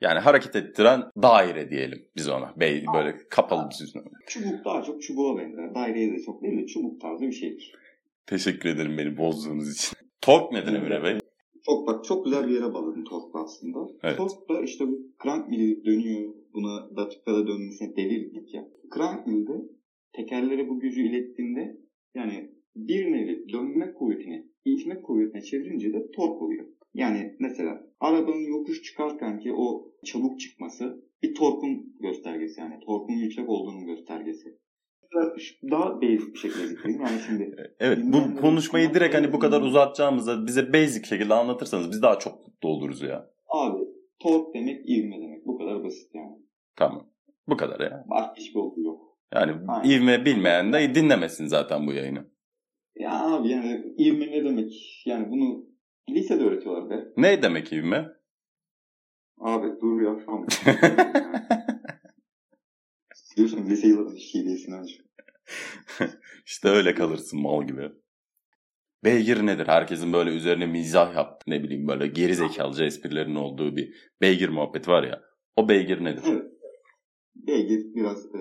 Yani 0.01 0.19
hareket 0.19 0.55
ettiren 0.55 1.01
daire 1.21 1.69
diyelim 1.69 2.05
biz 2.15 2.29
ona. 2.29 2.53
Bey, 2.59 2.85
böyle 2.93 3.17
kapalı 3.29 3.69
bir. 3.69 3.93
Çubuk 4.27 4.65
daha 4.65 4.83
çok 4.83 5.01
çubuğa 5.01 5.37
benzer. 5.37 5.75
Daireye 5.75 6.11
de 6.11 6.19
çok 6.25 6.43
değil 6.43 6.57
de 6.57 6.65
çubuk 6.65 7.01
tarzı 7.01 7.21
bir 7.21 7.31
şeydir. 7.31 7.73
Teşekkür 8.25 8.69
ederim 8.69 8.97
beni 8.97 9.17
bozduğunuz 9.17 9.73
için. 9.75 9.97
Tork 10.21 10.51
nedir 10.51 10.73
Emre 10.73 11.03
Bey? 11.03 11.17
Çok 11.65 11.87
bak 11.87 12.05
çok 12.05 12.25
güzel 12.25 12.47
bir 12.47 12.53
yere 12.53 12.73
bağladın 12.73 13.03
torkla 13.03 13.43
aslında. 13.43 13.79
Evet. 14.03 14.17
Tork 14.17 14.49
da 14.49 14.61
işte 14.61 14.87
bu 14.87 14.99
crank 15.23 15.49
mili 15.49 15.85
dönüyor. 15.85 16.33
Buna 16.53 16.95
dakikada 16.95 17.47
dönmesine 17.47 17.95
devir 17.95 18.31
dedik 18.31 18.53
ya. 18.53 18.67
Crank 18.95 19.27
milde 19.27 19.53
tekerlere 20.13 20.69
bu 20.69 20.79
gücü 20.79 21.01
ilettiğinde 21.01 21.77
yani 22.15 22.51
bir 22.75 23.11
nevi 23.11 23.49
dönme 23.53 23.93
kuvvetini 23.93 24.48
itme 24.65 25.01
kuvvetine 25.01 25.41
çevirince 25.41 25.93
de 25.93 26.11
tork 26.11 26.41
oluyor. 26.41 26.65
Yani 26.93 27.35
mesela 27.39 27.81
arabanın 27.99 28.47
yokuş 28.47 28.83
çıkarken 28.83 29.39
ki 29.39 29.53
o 29.53 29.91
çabuk 30.05 30.39
çıkması 30.39 31.05
bir 31.23 31.35
torkun 31.35 31.95
göstergesi 31.99 32.59
yani. 32.59 32.79
Torkun 32.85 33.13
yüksek 33.13 33.49
olduğunun 33.49 33.85
göstergesi. 33.85 34.57
Daha 35.71 36.01
basic 36.01 36.33
bir 36.33 36.39
şekilde 36.39 36.67
zikredeyim. 36.67 37.01
Yani 37.01 37.19
şimdi 37.27 37.55
Evet 37.79 37.99
bu 38.03 38.41
konuşmayı 38.41 38.93
direkt 38.93 39.15
hani 39.15 39.33
bu 39.33 39.39
kadar 39.39 39.61
uzatacağımıza 39.61 40.45
bize 40.45 40.73
basic 40.73 41.07
şekilde 41.07 41.33
anlatırsanız 41.33 41.91
biz 41.91 42.01
daha 42.01 42.19
çok 42.19 42.47
mutlu 42.47 42.69
oluruz 42.69 43.01
ya. 43.01 43.29
abi 43.49 43.79
tork 44.19 44.53
demek 44.55 44.89
ivme 44.89 45.21
demek. 45.21 45.45
Bu 45.45 45.57
kadar 45.57 45.83
basit 45.83 46.15
yani. 46.15 46.37
Tamam. 46.75 47.09
Bu 47.47 47.57
kadar 47.57 47.79
ya. 47.79 48.05
Başka 48.09 48.35
hiçbir 48.35 48.59
olgu 48.59 48.81
yok. 48.81 49.01
Yani 49.33 49.51
Aynen. 49.67 49.89
ivme 49.89 50.25
bilmeyen 50.25 50.73
de 50.73 50.95
dinlemesin 50.95 51.47
zaten 51.47 51.87
bu 51.87 51.93
yayını. 51.93 52.25
Ya 52.95 53.23
abi 53.23 53.49
yani 53.49 53.93
ivme 53.97 54.28
demek? 54.69 55.03
Yani 55.05 55.31
bunu 55.31 55.65
lisede 56.09 56.43
öğretiyorlar 56.43 56.89
be. 56.89 57.07
Ne 57.17 57.41
demek 57.41 57.73
ivme? 57.73 58.07
Abi 59.39 59.67
dur 59.81 60.01
ya 60.01 60.19
şu 60.25 60.31
an. 60.31 60.47
Diyorsun 63.37 63.69
lise 63.69 63.87
yılların 63.87 64.15
şivesini 64.15 64.75
aç. 64.75 64.89
işte 66.45 66.69
öyle 66.69 66.95
kalırsın 66.95 67.41
mal 67.41 67.67
gibi. 67.67 67.91
Beygir 69.03 69.45
nedir? 69.45 69.67
Herkesin 69.67 70.13
böyle 70.13 70.29
üzerine 70.29 70.65
mizah 70.65 71.15
yaptı 71.15 71.51
ne 71.51 71.63
bileyim 71.63 71.87
böyle 71.87 72.07
geri 72.07 72.35
zekalıca 72.35 72.85
esprilerin 72.85 73.35
olduğu 73.35 73.75
bir 73.75 74.11
beygir 74.21 74.49
muhabbeti 74.49 74.91
var 74.91 75.03
ya. 75.03 75.21
O 75.55 75.69
beygir 75.69 76.03
nedir? 76.03 76.23
Evet. 76.27 76.51
Beygir 77.35 77.95
biraz 77.95 78.25
e, 78.25 78.39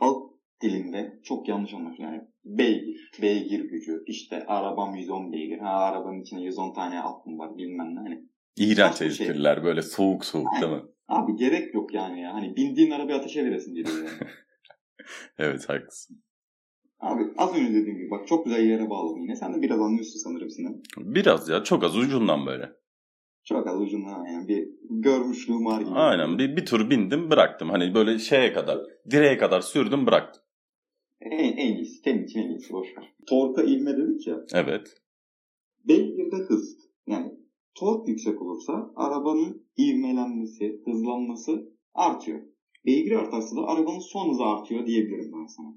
halk 0.00 0.29
dilinde 0.62 1.20
çok 1.24 1.48
yanlış 1.48 1.74
anlaşılıyor. 1.74 2.12
Yani 2.12 2.22
beygir, 2.44 3.10
beygir 3.22 3.60
gücü, 3.60 4.04
işte 4.06 4.46
arabam 4.46 4.94
110 4.94 5.32
beygir, 5.32 5.58
ha 5.58 5.70
arabanın 5.70 6.20
içinde 6.22 6.40
110 6.40 6.74
tane 6.74 7.00
altın 7.00 7.38
var 7.38 7.58
bilmem 7.58 7.94
ne. 7.94 7.98
Hani, 8.00 8.22
İğrenç 8.56 8.94
Saçma 8.94 9.10
şey. 9.10 9.26
espriler 9.26 9.64
böyle 9.64 9.82
soğuk 9.82 10.24
soğuk 10.24 10.48
değil 10.60 10.72
mi? 10.72 10.82
abi 11.08 11.36
gerek 11.36 11.74
yok 11.74 11.94
yani 11.94 12.20
ya. 12.20 12.34
Hani 12.34 12.56
bindiğin 12.56 12.90
arabayı 12.90 13.18
ateşe 13.18 13.44
veresin 13.44 13.74
geliyor 13.74 13.96
yani. 13.98 14.30
Evet 15.38 15.68
haklısın. 15.68 16.22
Abi 17.00 17.22
az 17.38 17.56
önce 17.56 17.74
dediğim 17.74 17.98
gibi 17.98 18.10
bak 18.10 18.26
çok 18.28 18.44
güzel 18.44 18.66
yere 18.66 18.90
bağladın 18.90 19.20
yine. 19.20 19.36
Sen 19.36 19.54
de 19.54 19.62
biraz 19.62 19.80
anlıyorsun 19.80 20.18
sanırım 20.18 20.50
Sinan. 20.50 20.82
Biraz 20.98 21.48
ya 21.48 21.64
çok 21.64 21.84
az 21.84 21.96
ucundan 21.98 22.46
böyle. 22.46 22.72
Çok 23.44 23.66
az 23.66 23.80
ucundan 23.80 24.24
yani 24.24 24.48
bir 24.48 24.68
görmüşlüğüm 24.90 25.64
var 25.64 25.80
gibi. 25.80 25.90
Aynen 25.90 26.38
bir, 26.38 26.56
bir 26.56 26.66
tur 26.66 26.90
bindim 26.90 27.30
bıraktım. 27.30 27.70
Hani 27.70 27.94
böyle 27.94 28.18
şeye 28.18 28.52
kadar 28.52 28.78
direğe 29.10 29.38
kadar 29.38 29.60
sürdüm 29.60 30.06
bıraktım. 30.06 30.42
En, 31.20 31.56
en 31.56 31.76
iyisi. 31.76 32.00
Senin 32.04 32.24
için 32.24 32.40
en 32.40 32.50
iyisi. 32.50 32.72
Boş 32.72 32.88
ver. 32.96 33.14
Torka 33.28 33.62
ivme 33.62 33.96
dedik 33.96 34.26
ya. 34.26 34.44
Evet. 34.54 35.02
Beygirde 35.88 36.36
hız. 36.36 36.76
Yani 37.06 37.32
tork 37.74 38.08
yüksek 38.08 38.42
olursa 38.42 38.92
arabanın 38.96 39.66
ivmelenmesi, 39.78 40.80
hızlanması 40.84 41.72
artıyor. 41.94 42.40
Beygir 42.86 43.12
artarsa 43.12 43.56
da 43.56 43.60
arabanın 43.66 44.12
son 44.12 44.30
hızı 44.30 44.44
artıyor 44.44 44.86
diyebilirim 44.86 45.32
ben 45.32 45.46
sana. 45.46 45.74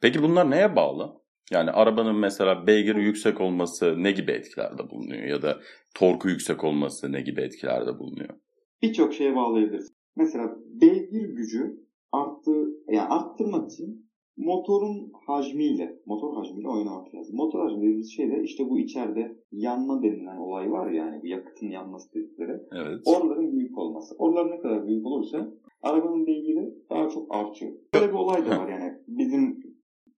Peki 0.00 0.22
bunlar 0.22 0.50
neye 0.50 0.76
bağlı? 0.76 1.20
Yani 1.50 1.70
arabanın 1.70 2.16
mesela 2.16 2.66
beygiri 2.66 3.02
yüksek 3.04 3.40
olması 3.40 4.02
ne 4.02 4.12
gibi 4.12 4.30
etkilerde 4.32 4.90
bulunuyor? 4.90 5.22
Ya 5.22 5.42
da 5.42 5.60
torku 5.94 6.28
yüksek 6.28 6.64
olması 6.64 7.12
ne 7.12 7.20
gibi 7.20 7.40
etkilerde 7.40 7.98
bulunuyor? 7.98 8.34
Birçok 8.82 9.14
şeye 9.14 9.36
bağlayabiliriz. 9.36 9.92
Mesela 10.16 10.56
beygir 10.66 11.28
gücü 11.28 11.86
arttı, 12.12 12.50
yani 12.88 13.08
arttırmak 13.08 13.72
için 13.72 14.09
motorun 14.36 15.12
hacmiyle, 15.26 15.98
motor 16.06 16.36
hacmiyle 16.36 16.68
oynamak 16.68 17.14
lazım. 17.14 17.36
Motor 17.36 17.60
hacmi 17.60 17.82
dediğimiz 17.82 18.12
şey 18.12 18.30
de 18.30 18.42
işte 18.42 18.70
bu 18.70 18.78
içeride 18.78 19.36
yanma 19.52 20.02
denilen 20.02 20.36
olay 20.36 20.70
var 20.72 20.90
ya, 20.90 21.06
yani 21.06 21.22
bu 21.22 21.26
yakıtın 21.26 21.66
yanması 21.66 22.14
dedikleri. 22.14 22.60
Evet. 22.72 23.00
Oraların 23.04 23.52
büyük 23.52 23.78
olması. 23.78 24.14
Oralar 24.18 24.50
ne 24.50 24.60
kadar 24.60 24.86
büyük 24.86 25.06
olursa 25.06 25.52
arabanın 25.82 26.26
beygiri 26.26 26.74
daha 26.90 27.08
çok 27.08 27.34
artıyor. 27.34 27.72
Böyle 27.94 28.08
bir 28.08 28.14
olay 28.18 28.46
da 28.46 28.50
var 28.50 28.68
yani 28.68 28.92
bizim 29.08 29.60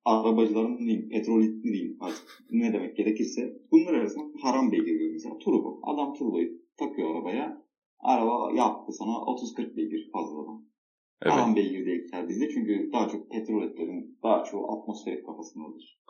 arabacıların 0.05 0.79
değil, 0.79 1.11
petrolitli 1.11 1.73
değil 1.73 1.97
artık 2.01 2.45
ne 2.51 2.73
demek 2.73 2.97
gerekirse 2.97 3.59
bunlar 3.73 3.95
arasında 3.95 4.25
haram 4.43 4.73
beygir 4.73 4.99
diyor 4.99 5.13
mesela 5.13 5.39
turbo. 5.39 5.81
Adam 5.83 6.15
turboyu 6.15 6.49
takıyor 6.77 7.15
arabaya. 7.15 7.63
Araba 8.01 8.53
yaptı 8.57 8.93
sana 8.93 9.11
30-40 9.11 9.77
beygir 9.77 10.11
fazladan. 10.13 10.72
Evet. 11.23 11.35
Haram 11.35 11.57
beygir 11.57 11.87
de 11.87 11.93
ekler 11.93 12.29
bizde 12.29 12.49
çünkü 12.49 12.91
daha 12.93 13.09
çok 13.09 13.31
petroletlerin 13.31 14.19
daha 14.23 14.45
çoğu 14.45 14.73
atmosferik 14.73 15.27
kafasındadır. 15.27 16.03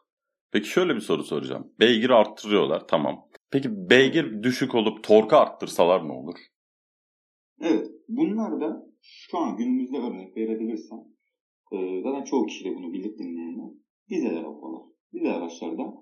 Peki 0.53 0.69
şöyle 0.69 0.95
bir 0.95 1.01
soru 1.01 1.25
soracağım. 1.25 1.73
Beygir 1.81 2.11
arttırıyorlar 2.11 2.89
tamam. 2.89 3.29
Peki 3.51 3.69
beygir 3.91 4.43
düşük 4.43 4.75
olup 4.75 5.05
torku 5.05 5.37
arttırsalar 5.37 6.09
ne 6.09 6.13
olur? 6.13 6.39
Evet. 7.61 7.87
Bunlar 8.09 8.61
da 8.61 8.87
şu 9.03 9.39
an 9.39 9.57
günümüzde 9.57 9.97
örnek 9.99 10.37
verebilirsem 10.37 10.99
e, 11.73 12.03
zaten 12.03 12.25
çoğu 12.25 12.47
kişi 12.47 12.65
de 12.65 12.75
bunu 12.75 12.93
bilir 12.93 13.19
dinleyenler. 13.19 13.71
Dizel 14.11 14.37
arabalar. 14.37 14.83
Dizel 15.13 15.35
araçlarda 15.35 15.95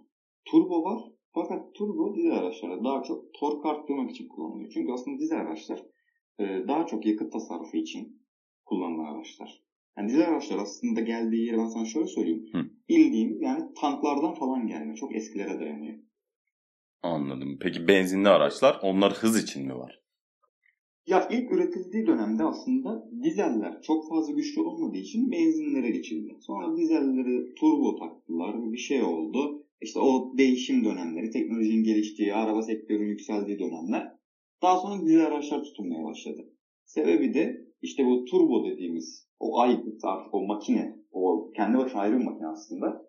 turbo 0.45 0.85
var. 0.85 1.03
Fakat 1.35 1.75
turbo 1.75 2.15
dizel 2.15 2.33
araçlarda 2.33 2.85
daha 2.85 3.03
çok 3.03 3.35
tork 3.41 3.67
arttırmak 3.67 4.11
için 4.11 4.29
kullanılıyor. 4.29 4.71
Çünkü 4.75 4.93
aslında 4.93 5.19
dizel 5.19 5.41
araçlar 5.41 5.83
e, 6.39 6.45
daha 6.69 6.87
çok 6.87 7.07
yakıt 7.07 7.33
tasarrufu 7.33 7.77
için 7.77 8.20
kullanılan 8.71 9.15
araçlar. 9.15 9.63
Yani 9.99 10.09
dizel 10.09 10.29
araçlar 10.29 10.59
aslında 10.59 11.01
geldiği 11.01 11.47
yeri 11.47 11.59
ben 11.59 11.69
sana 11.69 11.85
şöyle 11.85 12.07
söyleyeyim. 12.07 12.47
Hı. 12.53 12.59
Bildiğim 12.89 13.43
yani 13.43 13.65
tanklardan 13.81 14.35
falan 14.35 14.67
gelme. 14.67 14.95
Çok 14.95 15.17
eskilere 15.17 15.61
dayanıyor. 15.61 15.99
Anladım. 17.03 17.59
Peki 17.61 17.89
benzinli 17.89 18.29
araçlar 18.29 18.81
onlar 18.83 19.13
hız 19.13 19.45
için 19.45 19.67
mi 19.67 19.75
var? 19.75 20.01
Ya 21.07 21.29
ilk 21.29 21.53
üretildiği 21.53 22.07
dönemde 22.07 22.45
aslında 22.45 23.11
dizeller 23.23 23.83
çok 23.83 24.09
fazla 24.09 24.33
güçlü 24.33 24.61
olmadığı 24.61 24.99
için 24.99 25.31
benzinlere 25.31 25.91
geçildi. 25.91 26.37
Sonra 26.41 26.77
dizelleri 26.77 27.55
turbo 27.55 27.97
taktılar, 27.97 28.73
bir 28.73 28.79
şey 28.79 29.03
oldu. 29.03 29.67
İşte 29.81 30.01
o 30.01 30.33
değişim 30.39 30.85
dönemleri, 30.85 31.31
teknolojinin 31.31 31.85
geliştiği, 31.85 32.35
araba 32.35 32.63
sektörünün 32.63 33.09
yükseldiği 33.09 33.59
dönemler. 33.59 34.13
Daha 34.63 34.79
sonra 34.79 35.03
dizel 35.07 35.27
araçlar 35.27 35.63
tutulmaya 35.63 36.05
başladı. 36.05 36.53
Sebebi 36.85 37.35
de 37.35 37.70
işte 37.83 38.05
bu 38.07 38.25
turbo 38.25 38.65
dediğimiz 38.71 39.29
o 39.39 39.61
aygıt 39.61 40.05
artık 40.05 40.35
o 40.35 40.47
makine, 40.47 40.97
o 41.13 41.51
kendi 41.57 41.79
başına 41.79 42.01
ayrı 42.01 42.19
bir 42.19 42.25
makine 42.25 42.47
aslında. 42.49 43.03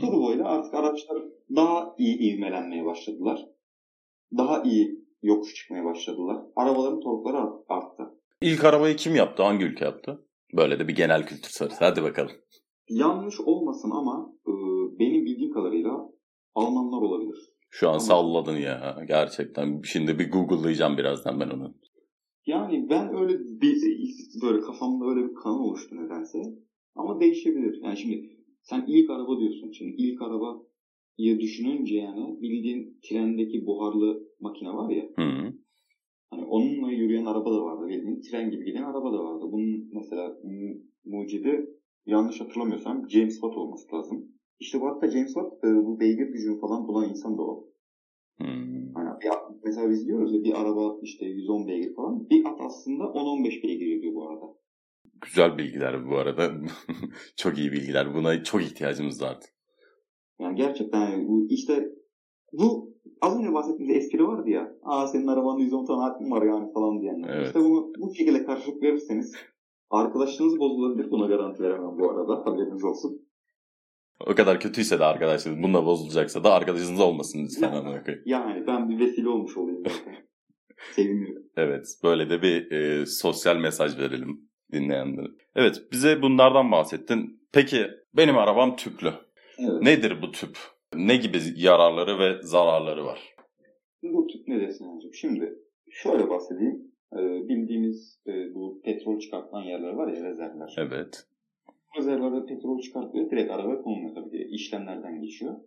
Turbo 0.00 0.32
ile 0.32 0.44
artık 0.44 0.74
araçlar 0.74 1.22
daha 1.56 1.94
iyi 1.98 2.18
ivmelenmeye 2.18 2.84
başladılar. 2.84 3.46
Daha 4.36 4.62
iyi 4.62 5.04
yokuş 5.22 5.54
çıkmaya 5.54 5.84
başladılar. 5.84 6.36
Arabaların 6.56 7.00
torkları 7.00 7.36
art- 7.36 7.64
arttı. 7.68 8.02
İlk 8.40 8.64
arabayı 8.64 8.96
kim 8.96 9.14
yaptı? 9.14 9.42
Hangi 9.42 9.64
ülke 9.64 9.84
yaptı? 9.84 10.26
Böyle 10.56 10.78
de 10.78 10.88
bir 10.88 10.94
genel 10.96 11.26
kültür 11.26 11.50
sorusu. 11.50 11.76
Hadi 11.80 12.02
bakalım. 12.02 12.32
Yanlış 12.88 13.40
olmasın 13.40 13.90
ama 13.90 14.32
e, 14.46 14.52
benim 14.98 15.24
bildiğim 15.24 15.52
kadarıyla 15.52 15.90
Almanlar 16.54 17.02
olabilir. 17.02 17.38
Şu 17.70 17.88
an 17.88 17.92
Ama- 17.92 18.00
salladın 18.00 18.56
ya 18.56 19.04
gerçekten. 19.08 19.82
Şimdi 19.82 20.18
bir 20.18 20.30
Google'layacağım 20.32 20.98
birazdan 20.98 21.40
ben 21.40 21.48
onu. 21.48 21.74
Yani 22.46 22.86
ben 22.90 23.16
öyle 23.16 23.38
bir 23.60 23.82
böyle 24.42 24.60
kafamda 24.60 25.04
öyle 25.06 25.28
bir 25.28 25.34
kanı 25.34 25.62
oluştu 25.62 25.96
nedense. 25.96 26.42
Ama 26.94 27.20
değişebilir. 27.20 27.80
Yani 27.82 27.96
şimdi 27.96 28.30
sen 28.62 28.84
ilk 28.86 29.10
araba 29.10 29.38
diyorsun. 29.38 29.70
Şimdi 29.70 29.94
ilk 30.02 30.22
arabayı 30.22 31.40
düşününce 31.40 31.94
yani 31.94 32.40
bildiğin 32.40 32.98
trendeki 33.02 33.66
buharlı 33.66 34.28
makine 34.40 34.72
var 34.72 34.90
ya. 34.90 35.04
Hı 35.16 35.22
hı. 35.22 35.52
Hani 36.30 36.44
onunla 36.44 36.90
yürüyen 36.90 37.24
araba 37.24 37.52
da 37.52 37.62
vardı. 37.64 37.88
Bildiğin 37.88 38.20
tren 38.20 38.50
gibi 38.50 38.64
giden 38.64 38.82
araba 38.82 39.12
da 39.12 39.24
vardı. 39.24 39.44
Bunun 39.52 39.88
mesela 39.92 40.36
mu- 40.44 40.80
mucidi 41.04 41.70
yanlış 42.06 42.40
hatırlamıyorsam 42.40 43.10
James 43.10 43.34
Watt 43.34 43.56
olması 43.56 43.96
lazım. 43.96 44.24
İşte 44.60 44.80
bu 44.80 44.86
hatta 44.86 45.08
James 45.08 45.32
Watt 45.32 45.64
e, 45.64 45.84
bu 45.84 46.00
beygir 46.00 46.26
gücünü 46.26 46.60
falan 46.60 46.88
bulan 46.88 47.08
insan 47.10 47.38
da 47.38 47.42
o. 47.42 47.68
Hani 48.94 49.20
bir 49.22 49.28
at- 49.30 49.50
mesela 49.64 49.90
biz 49.90 50.06
diyoruz 50.06 50.34
ya 50.34 50.44
bir 50.44 50.60
araba 50.60 50.96
işte 51.02 51.26
110 51.26 51.68
beygir 51.68 51.94
falan. 51.94 52.30
Bir 52.30 52.44
at 52.44 52.60
aslında 52.60 53.04
10-15 53.04 53.62
beygir 53.62 53.86
yapıyor 53.86 54.14
bu 54.14 54.28
arada. 54.28 54.44
Güzel 55.20 55.58
bilgiler 55.58 56.10
bu 56.10 56.16
arada. 56.16 56.52
çok 57.36 57.58
iyi 57.58 57.72
bilgiler. 57.72 58.14
Buna 58.14 58.42
çok 58.44 58.62
ihtiyacımız 58.62 59.22
vardı. 59.22 59.44
Yani 60.40 60.56
gerçekten 60.56 61.10
yani 61.10 61.28
bu 61.28 61.46
işte 61.50 61.88
bu 62.52 62.94
az 63.20 63.38
önce 63.38 63.52
bahsettiğimiz 63.52 63.96
espri 63.96 64.26
vardı 64.26 64.50
ya. 64.50 64.72
Aa 64.82 65.06
senin 65.06 65.26
arabanın 65.26 65.58
110 65.58 65.86
tane 65.86 66.02
hakkın 66.02 66.30
var 66.30 66.42
yani 66.46 66.72
falan 66.72 67.00
diyenler. 67.00 67.28
Evet. 67.36 67.46
İşte 67.46 67.60
bunu 67.60 67.92
bu 67.98 68.14
şekilde 68.14 68.44
karşılık 68.44 68.82
verirseniz 68.82 69.34
arkadaşlığınız 69.90 70.58
bozulabilir. 70.58 71.10
Buna 71.10 71.26
garanti 71.26 71.62
veremem 71.62 71.98
bu 71.98 72.10
arada. 72.10 72.46
Haberiniz 72.46 72.84
olsun. 72.84 73.25
O 74.20 74.34
kadar 74.34 74.60
kötüyse 74.60 74.98
de 74.98 75.04
arkadaşlar 75.04 75.62
bununla 75.62 75.86
bozulacaksa 75.86 76.44
da 76.44 76.54
arkadaşınız 76.54 77.00
olmasın 77.00 77.44
lütfen. 77.44 77.72
Ya. 78.24 78.38
Yani 78.38 78.66
ben 78.66 78.88
bir 78.88 78.98
vesile 78.98 79.28
olmuş 79.28 79.56
olayım 79.56 79.82
zaten. 79.88 80.16
Seviniyorum. 80.94 81.42
Evet 81.56 81.86
böyle 82.04 82.30
de 82.30 82.42
bir 82.42 82.70
e, 82.72 83.06
sosyal 83.06 83.56
mesaj 83.56 83.98
verelim 83.98 84.40
dinleyenlere. 84.72 85.26
Evet 85.54 85.82
bize 85.92 86.22
bunlardan 86.22 86.72
bahsettin. 86.72 87.40
Peki 87.52 87.86
benim 88.16 88.38
arabam 88.38 88.76
tüplü. 88.76 89.12
Evet. 89.58 89.82
Nedir 89.82 90.22
bu 90.22 90.32
tüp? 90.32 90.58
Ne 90.94 91.16
gibi 91.16 91.38
yararları 91.56 92.18
ve 92.18 92.42
zararları 92.42 93.04
var? 93.04 93.34
Bu 94.02 94.26
tüp 94.26 94.48
ne 94.48 94.60
desin 94.60 94.84
hocam? 94.84 95.14
Şimdi 95.14 95.54
şöyle 95.90 96.28
bahsedeyim. 96.30 96.92
Ee, 97.12 97.48
bildiğimiz 97.48 98.20
e, 98.26 98.54
bu 98.54 98.80
petrol 98.84 99.18
çıkartılan 99.20 99.62
yerler 99.62 99.92
var 99.92 100.08
ya 100.08 100.24
rezervler. 100.24 100.74
Evet. 100.78 101.26
Rezervlerde 101.98 102.46
petrol 102.46 102.80
çıkartılıyor. 102.80 103.30
Direkt 103.30 103.50
araba 103.50 103.82
konuluyor 103.82 104.14
tabii 104.14 104.30
ki. 104.30 104.46
İşlemlerden 104.50 105.20
geçiyor. 105.20 105.60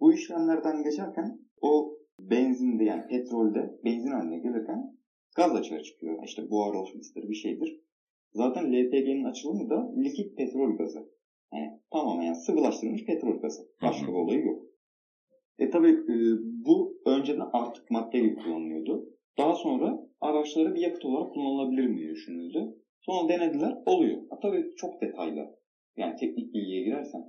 Bu 0.00 0.12
işlemlerden 0.12 0.82
geçerken 0.82 1.38
o 1.60 1.96
benzinde 2.18 2.84
yani 2.84 3.06
petrolde 3.06 3.78
benzin 3.84 4.10
haline 4.10 4.38
gelirken 4.38 4.96
gaz 5.36 5.54
açığa 5.54 5.80
çıkıyor. 5.80 6.22
İşte 6.24 6.50
buhar 6.50 6.74
oluşmasıdır 6.74 7.28
bir 7.28 7.34
şeydir. 7.34 7.80
Zaten 8.32 8.72
LPG'nin 8.72 9.24
açılımı 9.24 9.70
da 9.70 9.92
likit 9.96 10.36
petrol 10.36 10.76
gazı. 10.76 10.98
Yani 11.52 11.70
tamamen 11.90 12.22
yani 12.22 12.36
sıvılaştırılmış 12.36 13.04
petrol 13.04 13.40
gazı. 13.40 13.62
Başka 13.82 14.06
bir 14.06 14.12
olayı 14.12 14.40
yok. 14.40 14.62
E 15.58 15.70
tabii 15.70 15.90
e, 15.90 16.14
bu 16.42 16.96
önceden 17.06 17.48
artık 17.52 17.90
madde 17.90 18.18
gibi 18.18 18.34
kullanılıyordu. 18.34 19.04
Daha 19.38 19.54
sonra 19.54 19.98
araçlara 20.20 20.74
bir 20.74 20.80
yakıt 20.80 21.04
olarak 21.04 21.32
kullanılabilir 21.32 21.86
mi 21.86 21.96
diye 21.96 22.10
düşünüldü. 22.10 22.72
Sonra 23.00 23.28
denediler, 23.28 23.78
oluyor. 23.86 24.18
Ha, 24.30 24.38
tabii 24.42 24.70
çok 24.76 25.00
detaylı. 25.00 25.61
Yani 25.96 26.16
teknik 26.16 26.54
bilgiye 26.54 26.84
girersen 26.84 27.22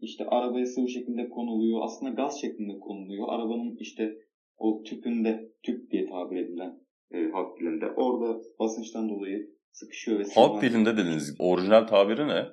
işte 0.00 0.24
arabaya 0.26 0.66
sıvı 0.66 0.88
şekilde 0.88 1.28
konuluyor. 1.28 1.80
Aslında 1.82 2.12
gaz 2.12 2.40
şeklinde 2.40 2.78
konuluyor. 2.78 3.28
Arabanın 3.28 3.76
işte 3.80 4.18
o 4.58 4.82
tüpünde, 4.82 5.52
tüp 5.62 5.90
diye 5.90 6.06
tabir 6.06 6.36
edilen 6.36 6.80
e, 7.10 7.30
halk 7.30 7.60
dilinde. 7.60 7.90
Orada 7.90 8.40
basınçtan 8.58 9.08
dolayı 9.08 9.50
sıkışıyor 9.72 10.18
ve 10.18 10.24
Halk 10.34 10.62
dilinde 10.62 10.96
dediniz. 10.96 11.36
Orijinal 11.38 11.86
tabiri 11.86 12.28
ne? 12.28 12.44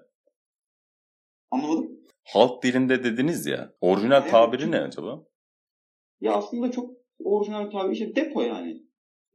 Anlamadım. 1.52 2.00
Halk 2.24 2.64
dilinde 2.64 3.04
dediniz 3.04 3.46
ya. 3.46 3.74
Orijinal 3.82 4.22
Evet. 4.22 4.32
tabiri 4.32 4.72
ne 4.72 4.80
acaba? 4.80 5.24
Ya 6.22 6.34
aslında 6.34 6.72
çok 6.72 6.92
orijinal 7.24 7.72
tabir 7.72 7.94
işte 7.94 8.16
depo 8.16 8.42
yani. 8.42 8.84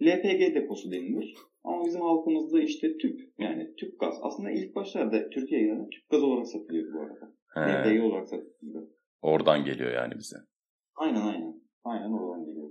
LPG 0.02 0.54
deposu 0.54 0.92
denilir. 0.92 1.34
Ama 1.64 1.84
bizim 1.86 2.00
halkımızda 2.00 2.60
işte 2.60 2.98
tüp 2.98 3.20
yani 3.38 3.74
tüp 3.76 4.00
gaz. 4.00 4.18
Aslında 4.22 4.50
ilk 4.50 4.74
başlarda 4.74 5.30
Türkiye'ye 5.30 5.66
gelen 5.66 5.90
tüp 5.90 6.10
gaz 6.10 6.22
olarak 6.22 6.46
satılıyor 6.46 6.94
bu 6.94 7.00
arada. 7.00 7.32
He, 7.54 8.02
olarak 8.02 8.28
satılıyor. 8.28 8.88
oradan 9.22 9.64
geliyor 9.64 9.92
yani 9.92 10.14
bize. 10.18 10.36
Aynen 10.94 11.20
aynen. 11.20 11.62
Aynen 11.84 12.12
oradan 12.12 12.44
geliyor. 12.44 12.70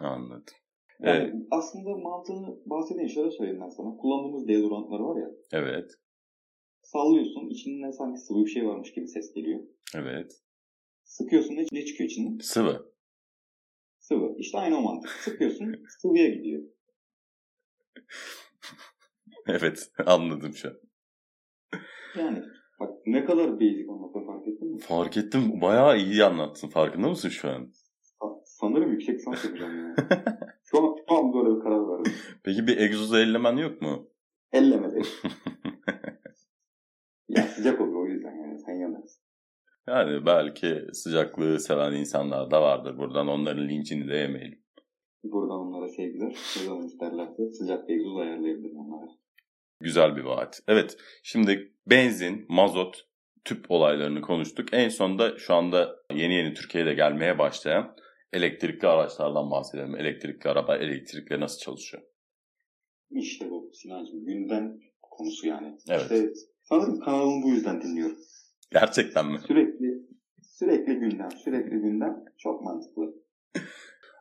Anladım. 0.00 0.54
Yani 1.00 1.16
Evet. 1.22 1.34
aslında 1.50 1.96
mantığını 1.96 2.56
bahsedeyim 2.66 3.08
şöyle 3.08 3.30
söyleyeyim 3.30 3.60
ben 3.60 3.68
sana. 3.68 3.96
Kullandığımız 3.96 4.48
deodorantlar 4.48 5.00
var 5.00 5.20
ya. 5.20 5.30
Evet. 5.52 5.90
Sallıyorsun 6.82 7.48
içinden 7.48 7.90
sanki 7.90 8.20
sıvı 8.20 8.44
bir 8.44 8.50
şey 8.50 8.66
varmış 8.66 8.92
gibi 8.92 9.08
ses 9.08 9.32
geliyor. 9.34 9.60
Evet. 9.94 10.42
Sıkıyorsun 11.04 11.54
ne, 11.56 11.66
ne 11.72 11.84
çıkıyor 11.84 12.10
içinden? 12.10 12.38
Sıvı. 12.38 12.92
Sıvı. 13.98 14.34
İşte 14.38 14.58
aynı 14.58 14.78
o 14.78 14.82
mantık. 14.82 15.10
Sıkıyorsun 15.10 15.76
sıvıya 16.00 16.28
gidiyor. 16.28 16.62
Evet. 19.48 19.90
Anladım 20.06 20.52
şu 20.52 20.68
an. 20.68 20.74
Yani 22.18 22.42
bak 22.80 22.90
ne 23.06 23.24
kadar 23.24 23.60
basic 23.60 23.86
anlattım 23.90 24.26
fark 24.26 24.48
ettin 24.48 24.72
mi? 24.72 24.78
Fark 24.80 25.16
ettim. 25.16 25.60
Bayağı 25.60 25.98
iyi 25.98 26.24
anlattın. 26.24 26.68
Farkında 26.68 27.08
mısın 27.08 27.28
şu 27.28 27.48
an? 27.50 27.72
Sa- 28.02 28.40
Sanırım 28.44 28.92
yüksek 28.92 29.14
lisans 29.14 29.44
yapacağım 29.44 29.78
ya. 29.88 29.94
Şu 30.70 30.78
an, 30.78 30.96
an 31.08 31.34
böyle 31.34 31.56
bir 31.56 31.62
karar 31.62 31.88
verdim. 31.88 32.12
Peki 32.44 32.66
bir 32.66 32.76
egzozu 32.76 33.16
ellemen 33.16 33.56
yok 33.56 33.82
mu? 33.82 34.08
Ellemedi. 34.52 35.02
ya 37.28 37.42
sıcak 37.42 37.80
oluyor 37.80 38.02
o 38.02 38.06
yüzden 38.06 38.34
yani 38.36 38.58
sen 38.58 38.72
yanarsın. 38.72 39.22
Yani 39.88 40.26
belki 40.26 40.86
sıcaklığı 40.92 41.60
seven 41.60 41.92
insanlar 41.92 42.50
da 42.50 42.62
vardır. 42.62 42.98
Buradan 42.98 43.28
onların 43.28 43.68
linçini 43.68 44.08
de 44.08 44.14
yemeyelim. 44.16 44.62
Buradan 45.24 45.58
onlara 45.58 45.88
sevgiler. 45.88 46.36
Ne 46.56 46.64
zaman 46.64 46.86
isterlerse 47.36 47.58
sıcak 47.58 47.90
egzoz 47.90 48.16
ayarlayabilirim 48.18 48.76
onlara. 48.76 49.10
Güzel 49.80 50.16
bir 50.16 50.22
vaat. 50.22 50.60
Evet. 50.68 50.96
Şimdi 51.22 51.72
benzin, 51.86 52.46
mazot, 52.48 53.06
tüp 53.44 53.70
olaylarını 53.70 54.20
konuştuk. 54.20 54.68
En 54.72 54.88
sonda 54.88 55.38
şu 55.38 55.54
anda 55.54 55.96
yeni 56.14 56.34
yeni 56.34 56.54
Türkiye'de 56.54 56.94
gelmeye 56.94 57.38
başlayan 57.38 57.96
elektrikli 58.32 58.86
araçlardan 58.86 59.50
bahsedelim. 59.50 59.96
Elektrikli 59.96 60.48
araba, 60.48 60.76
elektrikle 60.76 61.40
nasıl 61.40 61.58
çalışıyor? 61.58 62.02
İşte 63.10 63.50
bu 63.50 63.70
Sinancığım 63.74 64.24
gündem 64.26 64.80
konusu 65.02 65.46
yani. 65.46 65.78
Evet. 65.88 66.02
İşte 66.02 66.32
sanırım 66.62 67.00
kanalımı 67.00 67.42
bu 67.42 67.48
yüzden 67.48 67.82
dinliyorum. 67.82 68.16
Gerçekten 68.72 69.26
mi? 69.26 69.38
Sürekli 69.46 70.06
sürekli 70.42 70.94
gündem, 70.94 71.30
sürekli 71.30 71.70
gündem 71.70 72.24
çok 72.38 72.62
mantıklı. 72.62 73.14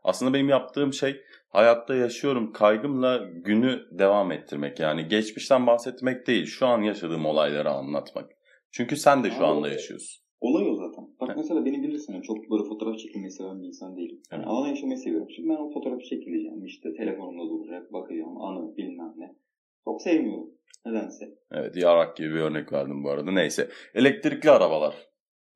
Aslında 0.04 0.34
benim 0.34 0.49
yaptığım 0.49 0.93
şey 0.93 1.21
hayatta 1.55 1.95
yaşıyorum 1.95 2.51
kaygımla 2.51 3.29
günü 3.33 3.79
devam 3.91 4.31
ettirmek. 4.31 4.79
Yani 4.79 5.07
geçmişten 5.07 5.67
bahsetmek 5.67 6.27
değil, 6.27 6.45
şu 6.45 6.65
an 6.65 6.81
yaşadığım 6.81 7.25
olayları 7.25 7.69
anlatmak. 7.69 8.29
Çünkü 8.71 8.97
sen 8.97 9.23
de 9.23 9.31
şu 9.31 9.45
anda 9.45 9.69
yaşıyorsun. 9.69 10.25
Olay 10.41 10.69
o 10.69 10.75
zaten. 10.75 11.03
Bak 11.21 11.27
Evet. 11.29 11.37
mesela 11.37 11.65
beni 11.65 11.83
bilirsin 11.83 12.21
çok 12.21 12.37
böyle 12.51 12.63
fotoğraf 12.69 12.97
çekilmeyi 12.99 13.31
seven 13.31 13.61
bir 13.61 13.67
insan 13.67 13.97
değilim. 13.97 14.21
Yani 14.31 14.43
Evet. 14.43 14.47
anı 14.47 14.69
yaşamayı 14.69 14.97
seviyorum. 14.97 15.27
Şimdi 15.35 15.49
ben 15.49 15.55
o 15.55 15.71
fotoğrafı 15.73 16.03
çekileceğim. 16.03 16.65
işte 16.65 16.93
telefonumda 16.93 17.49
duracak, 17.49 17.93
bakacağım, 17.93 18.41
anı 18.41 18.77
bilmem 18.77 19.13
ne. 19.17 19.35
Çok 19.83 20.01
sevmiyorum. 20.01 20.49
Nedense. 20.85 21.25
Evet, 21.51 21.75
yarak 21.77 22.17
gibi 22.17 22.29
bir 22.29 22.39
örnek 22.39 22.73
verdim 22.73 23.03
bu 23.03 23.09
arada. 23.09 23.31
Neyse. 23.31 23.69
Elektrikli 23.95 24.49
arabalar. 24.49 24.95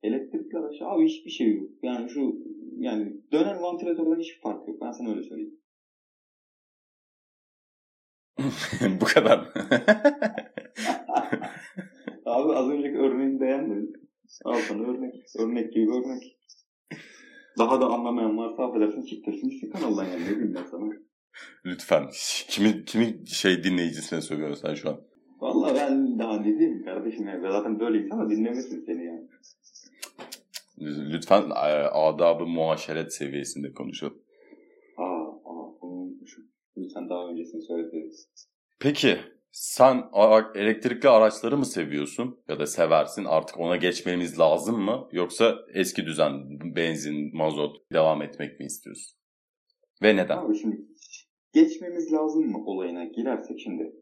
Elektrikli 0.02 0.58
araç 0.58 0.76
abi 0.82 1.04
hiçbir 1.04 1.30
şey 1.30 1.54
yok. 1.54 1.70
Yani 1.82 2.10
şu 2.10 2.36
yani 2.78 3.12
dönen 3.32 3.62
vantilatörden 3.62 4.20
hiçbir 4.20 4.40
fark 4.42 4.68
yok. 4.68 4.80
Ben 4.82 4.92
sana 4.92 5.10
öyle 5.10 5.22
söyleyeyim. 5.22 5.59
bu 9.00 9.04
kadar. 9.04 9.38
abi 12.26 12.52
az 12.52 12.70
önceki 12.70 12.98
örneğini 12.98 13.40
beğenmedin. 13.40 13.92
Al 14.44 14.58
sana 14.68 14.82
örnek. 14.82 15.14
Örnek 15.38 15.72
gibi 15.72 15.90
örnek. 15.90 16.36
Daha 17.58 17.80
da 17.80 17.86
anlamayan 17.86 18.38
varsa 18.38 18.64
affedersin 18.64 19.02
çiktirsin 19.02 19.48
gitsin 19.48 19.70
kanaldan 19.70 20.04
yani. 20.04 20.24
Ne 20.24 20.28
diyeyim 20.28 20.54
ben 20.54 20.64
sana. 20.70 20.92
Lütfen. 21.64 22.08
Kimin, 22.48 22.84
kimin 22.84 23.24
şey 23.24 23.64
dinleyicisine 23.64 24.20
söylüyorsun 24.20 24.68
sen 24.68 24.74
şu 24.74 24.90
an? 24.90 25.00
Valla 25.40 25.74
ben 25.74 26.18
daha 26.18 26.36
ne 26.36 26.58
diyeyim 26.58 26.84
kardeşim. 26.84 27.26
Ben 27.26 27.50
zaten 27.50 27.80
böyleyim 27.80 28.12
ama 28.12 28.30
dinlemesin 28.30 28.84
seni 28.86 29.04
yani. 29.04 29.28
Lütfen 31.12 31.42
e, 31.50 31.88
adabı 31.92 32.46
muaşeret 32.46 33.14
seviyesinde 33.14 33.72
konuşalım. 33.72 34.18
Aa, 34.96 35.28
aa 35.28 35.80
bunu 35.82 35.90
unutmuşum. 35.90 36.44
Lütfen 36.76 37.08
daha 37.08 37.28
öncesini 37.28 37.62
söyleriz. 37.62 38.28
Peki 38.80 39.18
Sen 39.52 40.04
elektrikli 40.54 41.08
araçları 41.08 41.56
mı 41.56 41.66
seviyorsun 41.66 42.40
ya 42.48 42.58
da 42.58 42.66
seversin? 42.66 43.24
Artık 43.24 43.60
ona 43.60 43.76
geçmemiz 43.76 44.38
lazım 44.38 44.80
mı? 44.80 45.08
Yoksa 45.12 45.58
eski 45.74 46.06
düzen 46.06 46.32
benzin, 46.76 47.36
mazot 47.36 47.92
devam 47.92 48.22
etmek 48.22 48.60
mi 48.60 48.66
istiyorsun? 48.66 49.18
Ve 50.02 50.16
neden? 50.16 50.38
Abi 50.38 50.58
şimdi 50.58 50.84
geçmemiz 51.52 52.12
lazım 52.12 52.46
mı 52.46 52.64
olayına 52.66 53.04
girersek 53.04 53.60
şimdi 53.60 53.92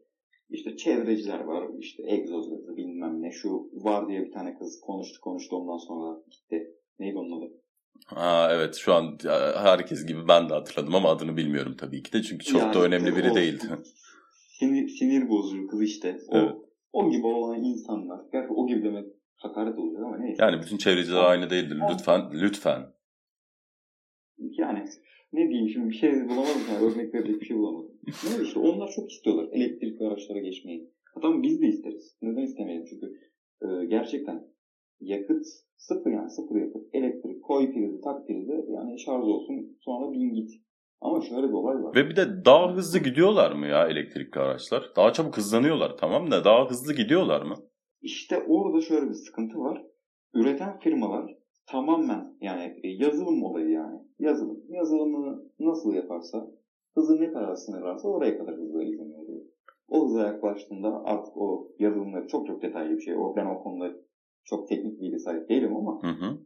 işte 0.49 0.77
çevreciler 0.77 1.39
var, 1.39 1.69
işte 1.79 2.03
egzoz 2.05 2.49
gazı 2.49 2.77
bilmem 2.77 3.21
ne. 3.21 3.31
Şu 3.31 3.69
var 3.73 4.07
diye 4.07 4.21
bir 4.21 4.31
tane 4.31 4.57
kız 4.57 4.79
konuştu 4.81 5.21
konuştu 5.21 5.55
ondan 5.55 5.77
sonra 5.77 6.21
gitti. 6.31 6.75
Neydi 6.99 7.17
onun 7.17 7.41
adı? 7.41 7.53
Ha, 8.05 8.49
evet 8.51 8.75
şu 8.75 8.93
an 8.93 9.17
herkes 9.63 10.05
gibi 10.05 10.27
ben 10.27 10.49
de 10.49 10.53
hatırladım 10.53 10.95
ama 10.95 11.09
adını 11.09 11.37
bilmiyorum 11.37 11.75
tabii 11.79 12.03
ki 12.03 12.13
de. 12.13 12.21
Çünkü 12.21 12.45
çok 12.45 12.61
Yani 12.61 12.73
da 12.73 12.83
önemli 12.83 13.15
biri 13.15 13.31
o- 13.31 13.35
değildi. 13.35 13.63
Sinir, 14.59 14.87
sinir 14.87 15.29
bozucu 15.29 15.67
kız 15.67 15.81
işte. 15.81 16.19
O, 16.29 16.37
Evet. 16.37 16.55
o 16.93 17.11
gibi 17.11 17.25
olan 17.27 17.63
insanlar. 17.63 18.19
Gerçi 18.31 18.53
o 18.53 18.67
gibi 18.67 18.83
demek 18.83 19.05
hakaret 19.35 19.77
olacak 19.79 20.03
ama 20.03 20.17
neyse. 20.17 20.43
Yani 20.43 20.61
bütün 20.61 20.77
çevreciler 20.77 21.23
aynı 21.23 21.49
değildir. 21.49 21.77
Lütfen, 21.93 22.21
lütfen. 22.33 22.81
Yani 24.37 24.85
ne 25.33 25.49
diyeyim 25.49 25.69
şimdi 25.69 25.89
bir 25.89 25.95
şey 25.95 26.11
bulamadım. 26.11 26.61
Yani 26.71 26.85
örnek 26.85 27.13
verecek 27.13 27.41
bir 27.41 27.45
şey 27.45 27.57
bulamadım. 27.57 27.91
Ne 28.07 28.43
işte 28.43 28.59
onlar 28.59 28.91
çok 28.95 29.11
istiyorlar 29.11 29.47
elektrikli 29.51 30.07
araçlara 30.07 30.39
geçmeyi. 30.39 30.91
Hatta 31.13 31.43
biz 31.43 31.61
de 31.61 31.67
isteriz. 31.67 32.17
Neden 32.21 32.41
istemeyelim? 32.41 32.85
Çünkü 32.89 33.05
e, 33.61 33.85
gerçekten 33.85 34.43
yakıt 34.99 35.45
sıfır 35.77 36.11
yani 36.11 36.29
sıfır 36.29 36.55
yakıt. 36.55 36.81
Elektrik 36.93 37.28
koy 37.49 37.63
prizi 37.73 38.01
tak 38.01 38.27
prizi 38.27 38.57
yani 38.75 38.99
şarj 38.99 39.25
olsun 39.35 39.55
sonra 39.85 40.11
bin 40.13 40.33
git. 40.33 40.51
Ama 41.01 41.21
şöyle 41.21 41.47
bir 41.47 41.53
olay 41.53 41.83
var. 41.83 41.95
Ve 41.95 42.09
bir 42.09 42.15
de 42.15 42.45
daha 42.45 42.75
hızlı 42.75 42.99
gidiyorlar 42.99 43.51
mı 43.51 43.67
ya 43.67 43.87
elektrikli 43.87 44.39
araçlar? 44.39 44.83
Daha 44.95 45.13
çabuk 45.13 45.37
hızlanıyorlar 45.37 45.97
tamam 45.97 46.31
da 46.31 46.43
daha 46.43 46.69
hızlı 46.69 46.93
gidiyorlar 46.93 47.41
mı? 47.41 47.55
İşte 48.01 48.43
orada 48.47 48.81
şöyle 48.81 49.09
bir 49.09 49.13
sıkıntı 49.13 49.59
var. 49.59 49.85
Üreten 50.33 50.79
firmalar 50.79 51.37
tamamen 51.67 52.37
yani 52.41 52.79
e, 52.83 52.87
yazılım 52.87 53.43
olayı 53.43 53.69
yani. 53.69 53.99
Yazılım. 54.19 54.63
Yazılımını 54.69 55.43
nasıl 55.59 55.93
yaparsa 55.93 56.47
hızı 56.95 57.21
ne 57.21 57.31
kadar 57.33 57.55
sınırlarsa 57.55 58.07
oraya 58.07 58.37
kadar 58.37 58.55
hızla 58.55 58.83
izin 58.83 59.13
veriyor. 59.13 59.41
O 59.87 60.05
hıza 60.05 60.27
yaklaştığında 60.27 61.01
artık 61.05 61.37
o 61.37 61.71
yazılımları 61.79 62.27
çok 62.27 62.47
çok 62.47 62.61
detaylı 62.61 62.97
bir 62.97 63.01
şey. 63.01 63.15
O, 63.15 63.35
ben 63.35 63.45
o 63.45 63.63
konuda 63.63 63.95
çok 64.43 64.69
teknik 64.69 65.01
bilgi 65.01 65.19
sahip 65.19 65.49
değilim 65.49 65.75
ama 65.75 66.03
Hı 66.03 66.07
hı. 66.07 66.37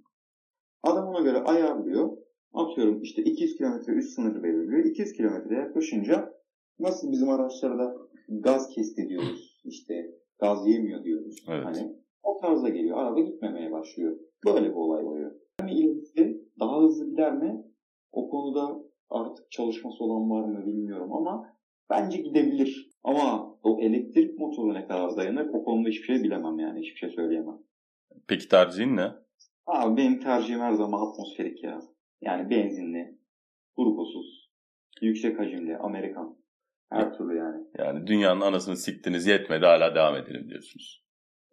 Adam 0.83 1.07
ona 1.07 1.21
göre 1.21 1.37
ayarlıyor. 1.37 2.17
Atıyorum 2.53 3.01
işte 3.01 3.23
200 3.23 3.57
kilometre 3.57 3.93
üst 3.93 4.13
sınırı 4.13 4.43
belirliyor. 4.43 4.85
200 4.85 5.13
kilometre 5.13 5.55
yaklaşınca 5.55 6.33
nasıl 6.79 7.11
bizim 7.11 7.29
araçlarda 7.29 7.95
gaz 8.27 8.69
kesti 8.69 9.09
diyoruz. 9.09 9.61
işte 9.65 10.11
gaz 10.39 10.67
yemiyor 10.67 11.03
diyoruz. 11.03 11.45
Evet. 11.49 11.65
Hani 11.65 11.95
o 12.23 12.37
tarza 12.37 12.69
geliyor. 12.69 12.97
Araba 12.97 13.19
gitmemeye 13.19 13.71
başlıyor. 13.71 14.17
Böyle 14.45 14.69
bir 14.69 14.75
olay 14.75 15.05
oluyor. 15.05 15.31
Yani 15.59 15.73
ilerisi 15.73 16.41
daha 16.59 16.81
hızlı 16.81 17.09
gider 17.09 17.37
mi? 17.37 17.63
O 18.11 18.29
konuda 18.29 18.83
artık 19.09 19.51
çalışması 19.51 20.03
olan 20.03 20.29
var 20.29 20.43
mı 20.43 20.65
bilmiyorum 20.65 21.13
ama 21.13 21.49
bence 21.89 22.17
gidebilir. 22.17 22.89
Ama 23.03 23.55
o 23.63 23.79
elektrik 23.81 24.39
motoru 24.39 24.73
ne 24.73 24.87
kadar 24.87 25.17
dayanır 25.17 25.49
o 25.53 25.63
konuda 25.63 25.89
hiçbir 25.89 26.05
şey 26.05 26.23
bilemem 26.23 26.59
yani. 26.59 26.79
Hiçbir 26.79 26.99
şey 26.99 27.09
söyleyemem. 27.09 27.57
Peki 28.27 28.47
tercihin 28.47 28.97
ne? 28.97 29.11
Abi 29.67 29.97
benim 29.97 30.19
tercihim 30.19 30.59
her 30.59 30.71
zaman 30.73 31.07
atmosferik 31.07 31.63
ya. 31.63 31.79
Yani 32.21 32.49
benzinli, 32.49 33.17
turbosuz, 33.75 34.49
yüksek 35.01 35.39
hacimli, 35.39 35.77
Amerikan. 35.77 36.37
Her 36.89 37.13
türlü 37.17 37.37
yani. 37.37 37.63
Yani 37.77 38.07
dünyanın 38.07 38.41
anasını 38.41 38.77
siktiniz 38.77 39.27
yetmedi 39.27 39.65
hala 39.65 39.95
devam 39.95 40.15
edelim 40.15 40.49
diyorsunuz. 40.49 41.03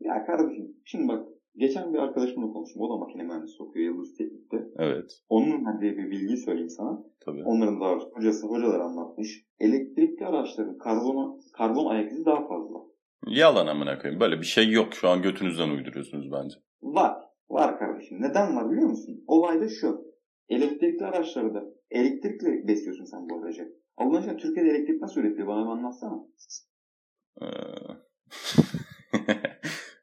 Ya 0.00 0.26
kardeşim 0.26 0.76
şimdi 0.84 1.08
bak 1.08 1.28
geçen 1.56 1.94
bir 1.94 1.98
arkadaşımla 1.98 2.52
konuştum. 2.52 2.82
O 2.82 2.90
da 2.94 2.96
makine 2.96 3.22
mühendisi 3.22 3.62
okuyor 3.62 3.94
Yıldız 3.94 4.16
Teknik'te. 4.16 4.56
Evet 4.78 5.10
Onun 5.28 5.66
verdiği 5.66 5.96
bir 5.96 6.10
bilgi 6.10 6.36
söyleyeyim 6.36 6.70
sana. 6.70 7.02
tabii. 7.20 7.42
Onların 7.44 7.80
da 7.80 7.86
hocası 8.14 8.46
hocalar 8.46 8.80
anlatmış. 8.80 9.44
Elektrikli 9.60 10.26
araçların 10.26 10.78
karbon, 10.78 11.40
karbon 11.52 11.86
ayak 11.86 12.12
izi 12.12 12.24
daha 12.24 12.48
fazla. 12.48 12.78
Yalan 13.26 13.66
amına 13.66 13.98
koyayım. 13.98 14.20
Böyle 14.20 14.40
bir 14.40 14.46
şey 14.46 14.70
yok. 14.70 14.94
Şu 14.94 15.08
an 15.08 15.22
götünüzden 15.22 15.70
uyduruyorsunuz 15.70 16.32
bence. 16.32 16.56
Var. 16.82 17.16
Var 17.50 17.78
kardeşim. 17.78 18.22
Neden 18.22 18.56
var 18.56 18.70
biliyor 18.70 18.88
musun? 18.88 19.24
Olay 19.26 19.60
da 19.60 19.68
şu. 19.68 20.10
Elektrikli 20.48 21.04
araçları 21.04 21.54
da 21.54 21.64
elektrikle 21.90 22.68
besliyorsun 22.68 23.04
sen 23.04 23.28
bu 23.28 23.38
aracı. 23.38 23.68
Allah 23.96 24.18
aşkına 24.18 24.36
Türkiye'de 24.36 24.70
elektrik 24.70 25.00
nasıl 25.00 25.20
üretiliyor? 25.20 25.48
Bana 25.48 25.64
bir 25.64 25.70
anlatsana. 25.70 26.18
Ee... 27.42 27.46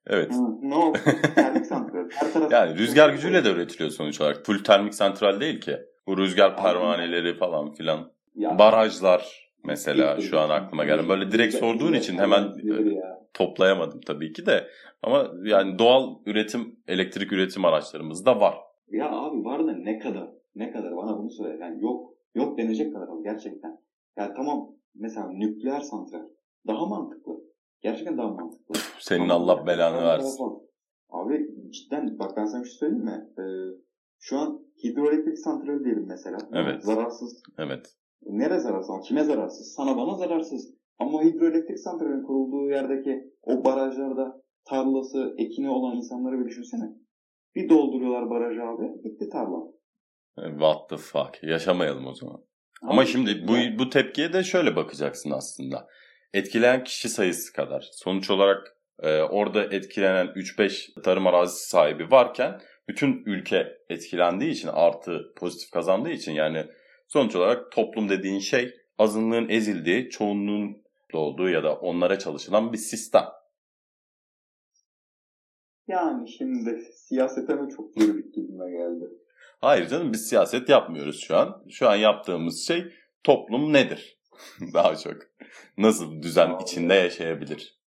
evet. 0.08 0.32
Ne 0.62 0.76
oldu? 0.76 0.98
Termik 1.36 1.66
santral. 1.66 2.10
Yani 2.52 2.78
rüzgar 2.78 3.10
gücüyle 3.10 3.46
de 3.46 3.52
üretiliyor 3.52 3.90
sonuç 3.90 4.22
olarak. 4.22 4.46
Full 4.46 4.64
termik 4.64 4.96
santral 4.96 5.40
değil 5.40 5.62
ki. 5.62 5.78
Bu 6.08 6.18
rüzgar 6.18 6.58
pervaneleri 6.58 7.38
falan 7.38 7.74
filan. 7.74 8.12
Ya, 8.36 8.60
Barajlar 8.60 9.52
mesela 9.64 10.22
şu 10.22 10.40
an 10.40 10.50
aklıma 10.50 10.86
geldi. 10.86 11.10
Böyle 11.10 11.32
direkt 11.32 11.56
sorduğun 11.56 11.94
için 11.94 12.18
hemen 12.18 12.54
ya? 12.64 13.28
toplayamadım 13.34 14.02
tabii 14.02 14.34
ki 14.34 14.46
de. 14.46 14.68
Ama 15.04 15.32
yani 15.44 15.80
doğal 15.80 16.16
üretim, 16.26 16.80
elektrik 16.88 17.32
üretim 17.34 17.66
araçlarımız 17.66 18.26
da 18.26 18.40
var. 18.40 18.58
Ya 18.88 19.12
abi 19.12 19.46
var 19.46 19.68
da 19.68 19.72
ne 19.72 20.00
kadar? 20.00 20.30
Ne 20.56 20.72
kadar? 20.72 20.96
Bana 20.98 21.18
bunu 21.18 21.30
söyle. 21.30 21.58
Yani 21.62 21.84
yok. 21.84 22.14
Yok 22.36 22.58
denecek 22.58 22.94
kadar 22.94 23.08
abi 23.08 23.24
gerçekten. 23.24 23.80
Ya 24.18 24.34
tamam 24.34 24.70
mesela 24.96 25.28
nükleer 25.32 25.80
santral. 25.80 26.28
Daha 26.68 26.86
mantıklı. 26.86 27.34
Gerçekten 27.82 28.18
daha 28.18 28.28
mantıklı. 28.28 28.76
Senin 29.00 29.30
Ama 29.30 29.34
Allah 29.34 29.68
belanı 29.68 29.96
yani 29.96 30.06
versin. 30.08 30.46
Abi 31.10 31.48
cidden 31.70 32.20
bak 32.20 32.38
ben 32.38 32.46
sana 32.46 32.64
bir 32.64 32.68
şey 32.68 32.78
söyleyeyim 32.78 33.06
mi? 33.06 33.28
Ee, 33.40 33.44
şu 34.20 34.38
an 34.38 34.60
hidroelektrik 34.84 35.40
santrali 35.40 35.84
diyelim 35.84 36.06
mesela. 36.08 36.38
Evet. 36.54 36.84
Zararsız. 36.84 37.44
Evet. 37.58 37.94
Nere 38.26 38.60
zararsız? 38.60 39.08
Kime 39.08 39.24
zararsız? 39.24 39.74
Sana 39.74 39.98
bana 39.98 40.16
zararsız. 40.16 40.74
Ama 41.00 41.24
hidroelektrik 41.24 41.80
santralinin 41.80 42.24
kurulduğu 42.24 42.70
yerdeki 42.70 43.34
o 43.44 43.66
barajlarda 43.66 44.42
tarlası, 44.70 45.36
ekini 45.38 45.70
olan 45.70 45.96
insanları 45.96 46.40
bir 46.40 46.50
düşünsene. 46.50 46.90
Bir 47.56 47.70
dolduruyorlar 47.70 48.30
barajı 48.30 48.64
abi. 48.64 49.02
Gitti 49.04 49.30
tarla. 49.30 49.58
What 50.36 50.90
the 50.90 50.98
fuck. 50.98 51.44
Yaşamayalım 51.44 52.08
o 52.08 52.14
zaman. 52.14 52.44
Ama 52.82 53.06
şimdi 53.06 53.48
bu, 53.48 53.80
bu 53.80 53.90
tepkiye 53.90 54.34
de 54.34 54.44
şöyle 54.44 54.76
bakacaksın 54.76 55.32
aslında. 55.32 55.88
Etkileyen 56.34 56.84
kişi 56.84 57.10
sayısı 57.10 57.54
kadar. 57.54 57.90
Sonuç 57.92 58.30
olarak 58.30 58.78
e, 59.04 59.22
orada 59.22 59.64
etkilenen 59.64 60.28
3-5 60.28 61.02
tarım 61.02 61.28
arazisi 61.28 61.70
sahibi 61.70 62.12
varken 62.12 62.62
bütün 62.90 63.24
ülke 63.26 63.68
etkilendiği 63.90 64.52
için 64.52 64.68
artı 64.68 65.34
pozitif 65.36 65.72
kazandığı 65.72 66.10
için 66.10 66.32
yani 66.32 66.66
sonuç 67.08 67.36
olarak 67.36 67.72
toplum 67.72 68.10
dediğin 68.10 68.40
şey 68.40 68.74
azınlığın 68.98 69.50
ezildiği, 69.50 70.10
çoğunluğun 70.10 70.84
olduğu 71.14 71.50
ya 71.50 71.64
da 71.64 71.76
onlara 71.76 72.20
çalışılan 72.20 72.74
bir 72.74 72.78
sistem. 72.78 73.24
Yani 75.88 76.30
şimdi 76.30 76.82
siyasete 76.94 77.54
mi 77.56 77.70
çok 77.76 77.96
girdik 77.96 78.34
gibime 78.34 78.72
geldi. 78.72 79.06
Hayır 79.62 79.88
canım 79.88 80.14
biz 80.14 80.30
siyaset 80.30 80.70
yapmıyoruz 80.70 81.20
şu 81.20 81.38
an. 81.38 81.64
Şu 81.70 81.90
an 81.90 81.96
yaptığımız 81.96 82.68
şey 82.68 82.84
toplum 83.24 83.74
nedir? 83.74 84.20
Daha 84.74 84.96
çok. 84.96 85.16
Nasıl 85.78 86.22
düzen 86.22 86.50
Vallahi. 86.52 86.64
içinde 86.64 86.94
yaşayabilir? 86.94 87.78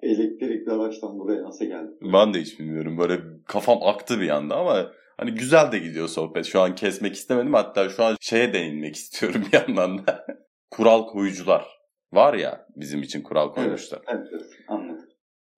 Elektrikli 0.00 0.70
araçtan 0.72 1.18
buraya 1.18 1.42
nasıl 1.42 1.64
geldi? 1.64 1.90
Ben 2.12 2.34
de 2.34 2.40
hiç 2.40 2.58
bilmiyorum. 2.60 2.98
Böyle 2.98 3.20
kafam 3.46 3.78
aktı 3.82 4.20
bir 4.20 4.28
anda 4.30 4.56
ama 4.56 4.92
hani 5.16 5.30
güzel 5.34 5.72
de 5.72 5.78
gidiyor 5.78 6.08
sohbet. 6.08 6.46
Şu 6.46 6.60
an 6.60 6.74
kesmek 6.74 7.14
istemedim. 7.14 7.54
Hatta 7.54 7.88
şu 7.88 8.04
an 8.04 8.16
şeye 8.20 8.52
değinmek 8.52 8.96
istiyorum 9.02 9.42
bir 9.52 9.58
yandan 9.58 10.06
da. 10.06 10.26
kural 10.70 11.06
koyucular. 11.06 11.66
Var 12.12 12.34
ya 12.34 12.66
bizim 12.76 13.02
için 13.02 13.22
kural 13.22 13.52
koymuşlar. 13.52 14.00
Evet, 14.08 14.26
evet, 14.32 14.50
anladım. 14.68 15.08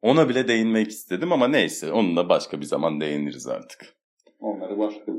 Ona 0.05 0.29
bile 0.29 0.49
değinmek 0.49 0.89
istedim 0.89 1.33
ama 1.33 1.49
neyse. 1.49 1.93
Onunla 1.93 2.29
başka 2.29 2.61
bir 2.61 2.65
zaman 2.65 3.01
değiniriz 3.01 3.47
artık. 3.47 3.97
Onları 4.41 4.79
başka 4.79 5.13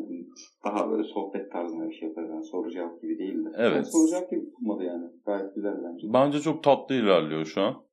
daha 0.65 0.91
böyle 0.91 1.03
sohbet 1.03 1.51
tarzında 1.51 1.89
bir 1.89 1.95
şey 1.95 2.07
yaparız. 2.07 2.29
Yani 2.29 2.43
soru 2.45 2.71
cevap 2.71 3.01
gibi 3.01 3.17
değil 3.17 3.45
de. 3.45 3.49
Evet. 3.57 3.75
Yani 3.75 3.85
soru 3.85 4.07
cevap 4.09 4.31
gibi 4.31 4.45
tutmadı 4.45 4.83
yani. 4.83 5.05
Gayet 5.25 5.55
güzel 5.55 5.73
bence. 5.83 6.13
Bence 6.13 6.39
çok 6.39 6.63
tatlı 6.63 6.95
ilerliyor 6.95 7.45
şu 7.45 7.61
an. 7.61 7.84